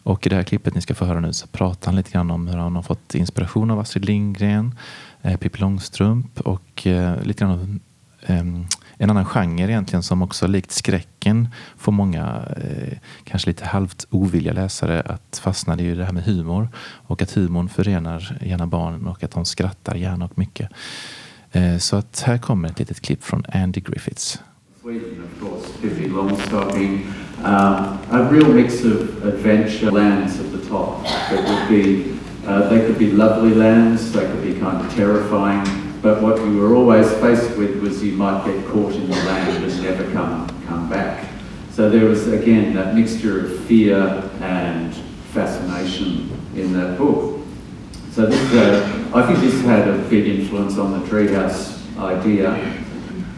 Och 0.03 0.27
i 0.27 0.29
det 0.29 0.37
här 0.37 0.43
klippet 0.43 0.75
ni 0.75 0.81
ska 0.81 0.95
få 0.95 1.05
höra 1.05 1.21
nu 1.21 1.33
så 1.33 1.47
pratar 1.47 1.87
han 1.87 1.97
lite 1.97 2.11
grann 2.11 2.31
om 2.31 2.49
hur 2.49 2.59
han 2.59 2.77
har 2.77 2.83
fått 2.83 3.15
inspiration 3.15 3.71
av 3.71 3.79
Astrid 3.79 4.05
Lindgren, 4.05 4.75
eh, 5.23 5.37
Pippi 5.37 5.61
Långstrump 5.61 6.41
och 6.41 6.87
eh, 6.87 7.23
lite 7.23 7.45
grann 7.45 7.53
av 7.53 7.79
eh, 8.27 8.45
en 9.03 9.11
annan 9.11 9.25
genre 9.25 9.71
egentligen 9.71 10.03
som 10.03 10.23
också 10.23 10.47
likt 10.47 10.71
skräcken 10.71 11.49
får 11.77 11.93
många, 11.93 12.49
eh, 12.57 12.99
kanske 13.25 13.51
lite 13.51 13.65
halvt 13.65 14.07
ovilliga 14.11 14.53
läsare 14.53 15.01
att 15.01 15.41
fastna. 15.43 15.77
Det 15.77 15.83
är 15.83 15.85
ju 15.85 15.95
det 15.95 16.05
här 16.05 16.13
med 16.13 16.25
humor 16.25 16.69
och 16.79 17.23
att 17.23 17.33
humorn 17.33 17.69
förenar 17.69 18.39
gärna 18.41 18.67
barnen 18.67 19.07
och 19.07 19.25
att 19.25 19.31
de 19.31 19.45
skrattar 19.45 19.95
gärna 19.95 20.25
och 20.25 20.39
mycket. 20.39 20.71
Eh, 21.53 21.79
så 21.79 21.97
att 21.97 22.23
här 22.27 22.39
kommer 22.39 22.69
ett 22.69 22.79
litet 22.79 23.01
klipp 23.01 23.25
från 23.25 23.45
Andy 23.53 23.81
Griffiths. 23.81 24.43
Sweden, 24.83 25.22
of 25.83 25.91
course, 25.91 25.99
Pippi 25.99 26.09
Longstocking, 26.09 27.45
um, 27.45 28.01
a 28.11 28.29
real 28.31 28.53
mix 28.53 28.85
of 28.85 29.25
adventure 29.25 29.91
lands 29.91 30.39
at 30.39 30.53
the 30.53 30.69
top 30.69 31.05
that 31.05 31.49
would 31.49 31.69
be, 31.69 32.19
uh, 32.47 32.69
they 32.69 32.87
could 32.87 32.99
be 32.99 33.11
lovely 33.11 33.55
lands, 33.55 34.13
they 34.13 34.25
could 34.27 34.43
be 34.43 34.59
kind 34.59 34.85
of 34.85 34.93
terrifying, 34.95 35.65
but 36.03 36.23
what 36.23 36.39
you 36.39 36.59
were 36.59 36.75
always 36.75 37.11
faced 37.15 37.57
with 37.57 37.81
was 37.81 38.03
you 38.03 38.13
might 38.13 38.45
get 38.45 38.65
caught 38.67 38.93
in 38.93 39.09
the 39.09 39.17
land 39.17 39.65
and 39.65 39.83
never 39.83 40.11
come, 40.13 40.49
come 40.67 40.89
back. 40.89 41.29
So 41.71 41.89
there 41.89 42.07
was, 42.07 42.29
again, 42.29 42.75
that 42.75 42.95
mixture 42.95 43.47
of 43.47 43.61
fear 43.65 44.31
and 44.41 44.95
fascination 45.33 46.31
in 46.55 46.73
that 46.75 46.99
book. 46.99 47.41
So 48.11 48.27
this, 48.27 48.53
uh, 48.53 49.11
I 49.15 49.27
think 49.27 49.39
this 49.41 49.63
had 49.63 49.89
a 49.89 49.97
big 50.11 50.27
influence 50.27 50.77
on 50.77 51.01
the 51.01 51.07
treehouse 51.07 51.81
idea. 51.99 52.82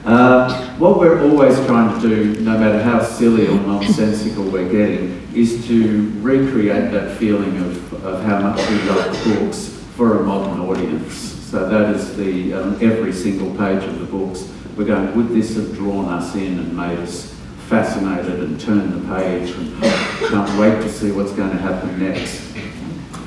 Uh, 0.04 0.76
what 0.76 0.98
we're 0.98 1.22
always 1.22 1.56
trying 1.64 1.98
to 1.98 2.08
do, 2.08 2.38
no 2.40 2.58
matter 2.58 2.82
how 2.82 3.02
silly 3.02 3.46
or 3.46 3.58
nonsensical 3.60 4.44
we're 4.44 4.68
getting, 4.68 5.26
is 5.34 5.66
to 5.66 6.10
recreate 6.20 6.92
that 6.92 7.16
feeling 7.16 7.56
of, 7.56 8.04
of 8.04 8.22
how 8.24 8.38
much 8.38 8.58
we 8.68 8.76
love 8.82 9.24
books 9.24 9.68
for 9.96 10.20
a 10.20 10.22
modern 10.22 10.60
audience. 10.60 11.14
So 11.14 11.66
that 11.70 11.94
is 11.94 12.14
the 12.18 12.52
um, 12.52 12.78
every 12.82 13.14
single 13.14 13.48
page 13.56 13.82
of 13.82 13.98
the 13.98 14.04
books. 14.04 14.52
We're 14.76 14.84
going, 14.84 15.16
would 15.16 15.30
this 15.30 15.56
have 15.56 15.74
drawn 15.74 16.04
us 16.12 16.34
in 16.34 16.58
and 16.58 16.76
made 16.76 16.98
us 16.98 17.34
fascinated 17.68 18.40
and 18.40 18.60
turn 18.60 18.90
the 18.90 19.14
page 19.16 19.52
and 19.52 19.82
can't 20.28 20.60
wait 20.60 20.82
to 20.82 20.92
see 20.92 21.12
what's 21.12 21.32
going 21.32 21.50
to 21.50 21.56
happen 21.56 21.98
next. 21.98 22.42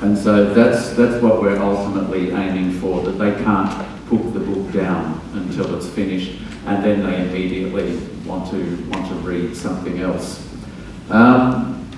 And 0.00 0.16
so 0.16 0.54
that's 0.54 0.90
that's 0.90 1.20
what 1.20 1.42
we're 1.42 1.58
ultimately 1.58 2.30
aiming 2.30 2.78
for, 2.78 3.02
that 3.02 3.18
they 3.18 3.32
can't 3.42 3.84
put 4.06 4.32
the 4.32 4.38
book 4.38 4.72
down 4.72 5.20
until 5.32 5.74
it's 5.74 5.88
finished 5.88 6.38
and 6.68 6.84
then 6.84 7.02
they 7.02 7.22
immediately 7.22 7.96
want 8.26 8.50
to 8.50 8.76
want 8.90 9.08
to 9.08 9.14
read 9.16 9.56
something 9.56 10.00
else. 10.00 10.46
Um, 11.08 11.88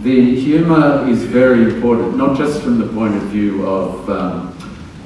the 0.00 0.38
humour 0.38 1.08
is 1.08 1.24
very 1.24 1.74
important, 1.74 2.16
not 2.16 2.36
just 2.36 2.62
from 2.62 2.78
the 2.78 2.86
point 2.88 3.14
of 3.14 3.22
view 3.22 3.66
of, 3.66 4.08
um, 4.10 4.56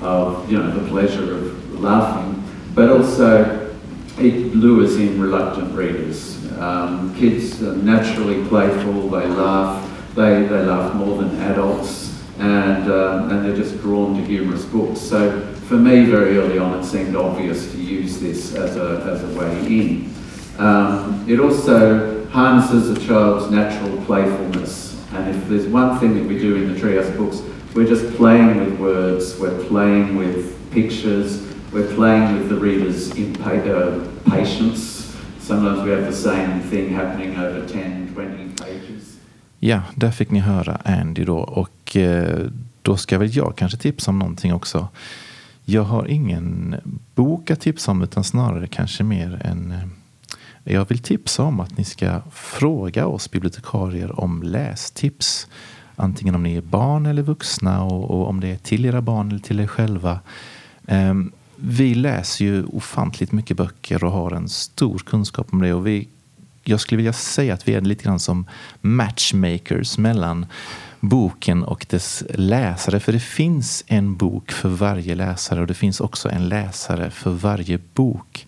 of 0.01 0.51
you 0.51 0.59
know 0.59 0.71
the 0.77 0.89
pleasure 0.89 1.37
of 1.37 1.81
laughing, 1.81 2.43
but 2.75 2.91
also 2.91 3.73
it 4.19 4.55
lures 4.57 4.97
in 4.97 5.21
reluctant 5.21 5.73
readers. 5.75 6.39
Um, 6.59 7.15
kids 7.15 7.63
are 7.63 7.77
naturally 7.77 8.45
playful; 8.49 9.09
they 9.09 9.27
laugh. 9.27 9.89
They 10.17 10.43
they 10.43 10.65
laugh 10.65 10.95
more 10.97 11.23
than 11.23 11.41
adults, 11.43 12.21
and 12.39 12.91
um, 12.91 13.31
and 13.31 13.45
they're 13.45 13.57
just 13.57 13.81
drawn 13.81 14.17
to 14.17 14.25
humorous 14.25 14.65
books. 14.65 15.01
So 15.01 15.52
for 15.73 15.79
me, 15.79 16.05
very 16.05 16.37
early 16.37 16.59
on, 16.59 16.79
it 16.79 16.85
seemed 16.85 17.17
obvious 17.17 17.73
to 17.73 17.79
use 17.79 18.21
this 18.21 18.55
as 18.55 18.77
a, 18.77 18.89
as 19.11 19.25
a 19.25 19.39
way 19.39 19.51
in. 19.67 20.15
Um, 20.59 21.25
it 21.27 21.41
also 21.41 22.29
harnesses 22.29 22.91
a 22.91 23.07
child's 23.07 23.51
natural 23.51 23.97
playfulness. 24.05 25.03
And 25.15 25.35
if 25.35 25.49
there's 25.49 25.67
one 25.67 25.99
thing 25.99 26.13
that 26.19 26.25
we 26.25 26.39
do 26.39 26.57
in 26.57 26.75
the 26.75 26.79
Treehouse 26.79 27.17
books, 27.17 27.41
we're 27.75 27.89
just 27.89 28.15
playing 28.19 28.59
with 28.59 28.79
words, 28.79 29.39
we're 29.41 29.65
playing 29.65 30.17
with 30.17 30.55
pictures, 30.73 31.41
we're 31.73 31.91
playing 31.95 32.35
with 32.35 32.51
the 32.51 32.57
reader's 32.57 33.11
uh, 33.11 34.07
patience. 34.29 35.17
Sometimes 35.41 35.83
we 35.85 35.91
have 35.91 36.05
the 36.05 36.13
same 36.31 36.61
thing 36.61 36.91
happening 36.91 37.39
over 37.39 37.67
10, 37.67 38.13
20 38.15 38.63
pages. 38.63 39.19
Ja, 39.59 39.83
där 39.95 40.11
fick 40.11 40.31
ni 40.31 40.39
höra 40.39 40.81
Andy 40.85 41.25
då 41.25 41.39
och 41.39 41.97
eh, 41.97 42.47
då 42.83 42.97
ska 42.97 43.19
väl 43.19 43.37
jag 43.37 43.53
kanske 43.57 43.79
tipsa 43.79 44.11
om 44.11 44.19
någonting 44.19 44.55
också. 44.55 44.89
Jag 45.65 45.83
har 45.85 46.07
ingen 46.07 46.77
bok 47.15 47.51
att 47.51 47.61
tipsa 47.61 47.91
om 47.91 48.03
utan 48.03 48.25
snarare 48.25 48.67
kanske 48.67 49.05
mer 49.05 49.41
en 49.45 49.73
eh, 49.73 49.87
jag 50.65 50.89
vill 50.89 50.99
tipsa 50.99 51.43
om 51.43 51.61
att 51.61 51.79
ni 51.79 51.85
ska 51.85 52.21
fråga 52.31 53.07
oss 53.07 53.31
bibliotekarier 53.31 54.21
om 54.21 54.43
lästips. 54.43 55.47
Antingen 55.97 56.35
om 56.35 56.43
ni 56.43 56.57
är 56.57 56.61
barn 56.61 57.07
eller 57.07 57.23
vuxna 57.23 57.83
och, 57.85 58.11
och 58.11 58.29
om 58.29 58.41
det 58.41 58.49
är 58.49 58.57
till 58.57 58.85
era 58.85 59.01
barn 59.01 59.29
eller 59.29 59.41
till 59.41 59.61
er 59.61 59.67
själva. 59.67 60.21
Um, 60.87 61.33
vi 61.57 61.95
läser 61.95 62.45
ju 62.45 62.65
ofantligt 62.65 63.33
mycket 63.33 63.57
böcker 63.57 64.05
och 64.05 64.13
har 64.13 64.31
en 64.31 64.49
stor 64.49 64.99
kunskap 64.99 65.53
om 65.53 65.63
det. 65.63 65.75
Och 65.75 65.87
vi, 65.87 66.09
jag 66.65 66.81
skulle 66.81 66.97
vilja 66.97 67.13
säga 67.13 67.55
att 67.55 67.69
vi 67.69 67.75
är 67.75 67.81
lite 67.81 68.05
grann 68.05 68.21
som 68.21 68.47
matchmakers 68.81 69.99
mellan 69.99 70.47
boken 71.03 71.65
och 71.65 71.87
dess 71.91 72.25
läsare. 72.35 73.01
För 73.01 73.13
det 73.13 73.21
finns 73.21 73.85
en 73.87 74.17
bok 74.17 74.53
för 74.53 74.69
varje 74.69 75.15
läsare 75.15 75.61
och 75.61 75.67
det 75.67 75.75
finns 75.75 76.01
också 76.01 76.31
en 76.31 76.49
läsare 76.49 77.11
för 77.11 77.31
varje 77.31 77.79
bok. 77.95 78.47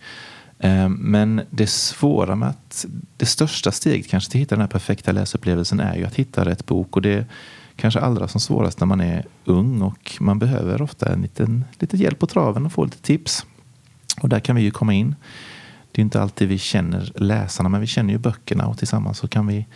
Eh, 0.58 0.88
men 0.88 1.40
det 1.50 1.66
svåra 1.66 2.36
med 2.36 2.48
att 2.48 2.86
det 3.16 3.26
största 3.26 3.72
steget 3.72 4.08
kanske 4.08 4.30
till 4.30 4.38
att 4.38 4.42
hitta 4.42 4.54
den 4.54 4.60
här 4.60 4.68
perfekta 4.68 5.12
läsupplevelsen 5.12 5.80
är 5.80 5.96
ju 5.96 6.04
att 6.04 6.14
hitta 6.14 6.44
rätt 6.44 6.66
bok. 6.66 6.96
Och 6.96 7.02
det 7.02 7.12
är 7.12 7.26
kanske 7.76 8.00
allra 8.00 8.28
som 8.28 8.40
svårast 8.40 8.80
när 8.80 8.86
man 8.86 9.00
är 9.00 9.26
ung 9.44 9.82
och 9.82 10.16
man 10.20 10.38
behöver 10.38 10.82
ofta 10.82 11.12
en 11.12 11.22
liten, 11.22 11.64
lite 11.78 11.96
hjälp 11.96 12.18
på 12.18 12.26
traven 12.26 12.66
och 12.66 12.72
få 12.72 12.84
lite 12.84 12.98
tips. 12.98 13.46
Och 14.20 14.28
där 14.28 14.40
kan 14.40 14.56
vi 14.56 14.62
ju 14.62 14.70
komma 14.70 14.94
in. 14.94 15.14
Det 15.92 16.00
är 16.00 16.04
inte 16.04 16.22
alltid 16.22 16.48
vi 16.48 16.58
känner 16.58 17.12
läsarna, 17.14 17.68
men 17.68 17.80
vi 17.80 17.86
känner 17.86 18.12
ju 18.12 18.18
böckerna 18.18 18.66
och 18.66 18.78
tillsammans 18.78 19.18
så 19.18 19.28
kan 19.28 19.46
vi 19.46 19.66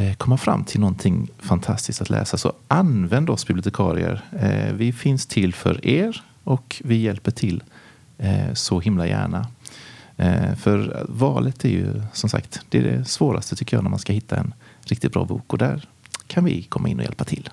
Eh, 0.00 0.14
komma 0.14 0.36
fram 0.36 0.64
till 0.64 0.80
någonting 0.80 1.30
fantastiskt 1.38 2.02
att 2.02 2.10
läsa. 2.10 2.38
Så 2.38 2.52
använd 2.68 3.30
oss 3.30 3.46
bibliotekarier. 3.46 4.24
Eh, 4.40 4.74
vi 4.74 4.92
finns 4.92 5.26
till 5.26 5.54
för 5.54 5.86
er 5.86 6.22
och 6.44 6.82
vi 6.84 6.96
hjälper 6.96 7.30
till 7.30 7.62
eh, 8.18 8.54
så 8.54 8.80
himla 8.80 9.06
gärna. 9.06 9.46
För 10.56 11.06
valet 11.08 11.64
är 11.64 11.68
ju 11.68 12.02
som 12.12 12.30
sagt 12.30 12.60
det, 12.68 12.78
är 12.78 12.82
det 12.82 13.04
svåraste 13.04 13.56
tycker 13.56 13.76
jag 13.76 13.84
när 13.84 13.90
man 13.90 13.98
ska 13.98 14.12
hitta 14.12 14.36
en 14.36 14.54
riktigt 14.84 15.12
bra 15.12 15.24
bok 15.24 15.52
och 15.52 15.58
där 15.58 15.88
kan 16.26 16.44
vi 16.44 16.62
komma 16.62 16.88
in 16.88 16.98
och 16.98 17.04
hjälpa 17.04 17.24
till. 17.24 17.48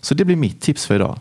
Så 0.00 0.14
det 0.14 0.24
blir 0.24 0.36
mitt 0.36 0.60
tips 0.60 0.86
för 0.86 0.94
idag. 0.94 1.18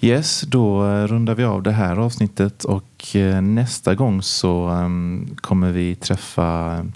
Yes, 0.00 0.40
då 0.40 0.82
rundar 0.84 1.34
vi 1.34 1.44
av 1.44 1.62
det 1.62 1.72
här 1.72 1.96
avsnittet 1.96 2.64
och 2.64 3.16
nästa 3.42 3.94
gång 3.94 4.22
så 4.22 4.68
ehm, 4.68 5.36
kommer 5.40 5.72
vi 5.72 5.94
träffa 5.94 6.86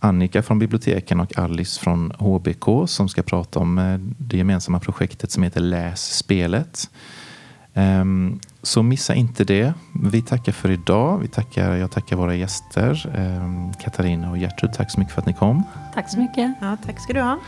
Annika 0.00 0.42
från 0.42 0.58
biblioteken 0.58 1.20
och 1.20 1.38
Alice 1.38 1.80
från 1.80 2.12
HBK 2.18 2.88
som 2.88 3.08
ska 3.08 3.22
prata 3.22 3.58
om 3.58 3.98
det 4.18 4.36
gemensamma 4.36 4.80
projektet 4.80 5.30
som 5.30 5.42
heter 5.42 5.60
Läs 5.60 6.16
spelet. 6.16 6.90
Ehm, 7.74 8.40
så 8.62 8.82
missa 8.82 9.14
inte 9.14 9.44
det. 9.44 9.74
Vi 10.02 10.22
tackar 10.22 10.52
för 10.52 10.70
idag. 10.70 11.18
Vi 11.18 11.28
tackar, 11.28 11.76
jag 11.76 11.90
tackar 11.90 12.16
våra 12.16 12.34
gäster. 12.34 13.10
Eh, 13.14 13.80
Katarina 13.84 14.30
och 14.30 14.38
Gertrud, 14.38 14.72
tack 14.72 14.90
så 14.90 15.00
mycket 15.00 15.14
för 15.14 15.20
att 15.20 15.26
ni 15.26 15.32
kom. 15.32 15.62
Tack 15.94 16.10
så 16.10 16.18
mycket. 16.18 16.54
Ja, 16.60 16.76
tack 16.86 17.00
ska 17.00 17.12
du 17.12 17.20
ha. 17.20 17.38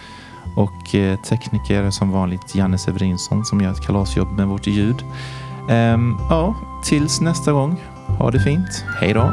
Och 0.56 0.94
eh, 0.94 1.20
tekniker 1.20 1.90
som 1.90 2.10
vanligt 2.10 2.54
Janne 2.54 2.78
Severinsson 2.78 3.44
som 3.44 3.60
gör 3.60 3.70
ett 3.70 3.86
kalasjobb 3.86 4.32
med 4.32 4.46
vårt 4.46 4.66
ljud. 4.66 5.04
Eh, 5.70 5.98
ja, 6.30 6.54
tills 6.84 7.20
nästa 7.20 7.52
gång. 7.52 7.76
Ha 8.18 8.30
det 8.30 8.40
fint. 8.40 8.84
Hej 9.00 9.14
då. 9.14 9.32